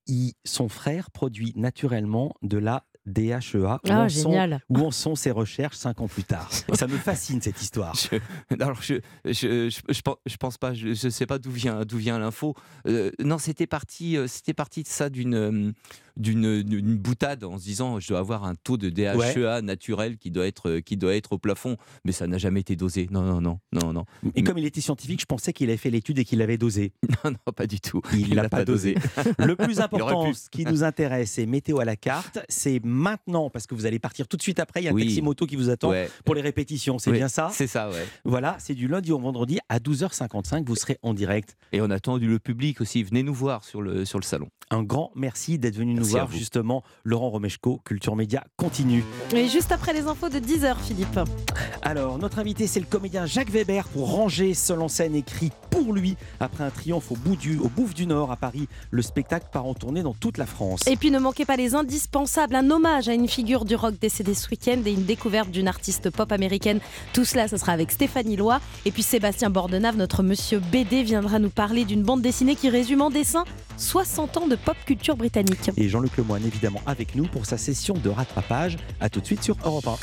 [0.07, 3.39] Il- son frère produit naturellement de la DHEA.
[3.57, 4.61] Où, Ah, en génial.
[4.71, 7.95] Sont, où en sont ses recherches 5 ans plus tard Ça me fascine cette histoire.
[7.95, 8.19] Je-
[8.63, 8.95] alors, je,
[9.25, 12.19] je, je, je pense- je pense pas, je ne sais pas d'où vient, d'où vient
[12.19, 12.55] l'info.
[12.87, 15.73] Euh, non, c'était parti, euh, c'était parti de ça d'une, euh,
[16.17, 20.31] d'une, d'une boutade en se disant je dois avoir un taux de DHEA naturel qui
[20.31, 23.09] doit, être, qui doit être au plafond, mais ça n'a jamais été dosé.
[23.11, 24.05] Non, non, non, non, non.
[24.35, 26.93] Et comme il était scientifique, je pensais qu'il avait fait l'étude et qu'il l'avait dosé.
[27.25, 28.01] Non, non, pas du tout.
[28.13, 28.95] Il l'a pas dosé.
[29.39, 32.39] Le plus important, ce qui nous intéresse, c'est météo à la carte.
[32.49, 34.81] C'est maintenant, parce que vous allez partir tout de suite après.
[34.81, 35.05] Il y a un Oui.
[35.05, 36.11] taxi moto qui vous attend Ouais.
[36.25, 36.99] pour les répétitions.
[36.99, 38.07] C'est Oui, bien ça C'est ça, ouais.
[38.25, 40.65] Voilà, c'est du lundi au vendredi à 12h55.
[40.67, 41.57] Vous serez en direct.
[41.73, 43.03] Et on attend le public aussi.
[43.03, 44.49] Venez nous voir sur le, sur le salon.
[44.71, 46.31] Un grand merci d'être venu nous Merci voir.
[46.31, 49.03] Justement, Laurent Romeshko, Culture Média continue.
[49.35, 51.21] Et juste après les infos de 10h, Philippe.
[51.83, 55.93] Alors, notre invité, c'est le comédien Jacques Weber pour Ranger, seul en scène écrit pour
[55.93, 56.17] lui.
[56.41, 59.67] Après un triomphe au, bout du, au Bouffe du Nord à Paris, le spectacle part
[59.67, 60.87] en tournée dans toute la France.
[60.87, 64.35] Et puis ne manquez pas les indispensables, un hommage à une figure du rock décédée
[64.35, 66.81] ce week-end et une découverte d'une artiste pop américaine.
[67.13, 68.61] Tout cela, ce sera avec Stéphanie Loy.
[68.85, 73.03] Et puis Sébastien Bordenave, notre monsieur BD, viendra nous parler d'une bande dessinée qui résume
[73.03, 73.45] en dessin
[73.77, 75.71] 60 ans de pop culture britannique.
[75.77, 78.77] Et Jean-Luc Lemoyne, évidemment, avec nous pour sa session de rattrapage.
[79.01, 79.97] A tout de suite sur Europe 1.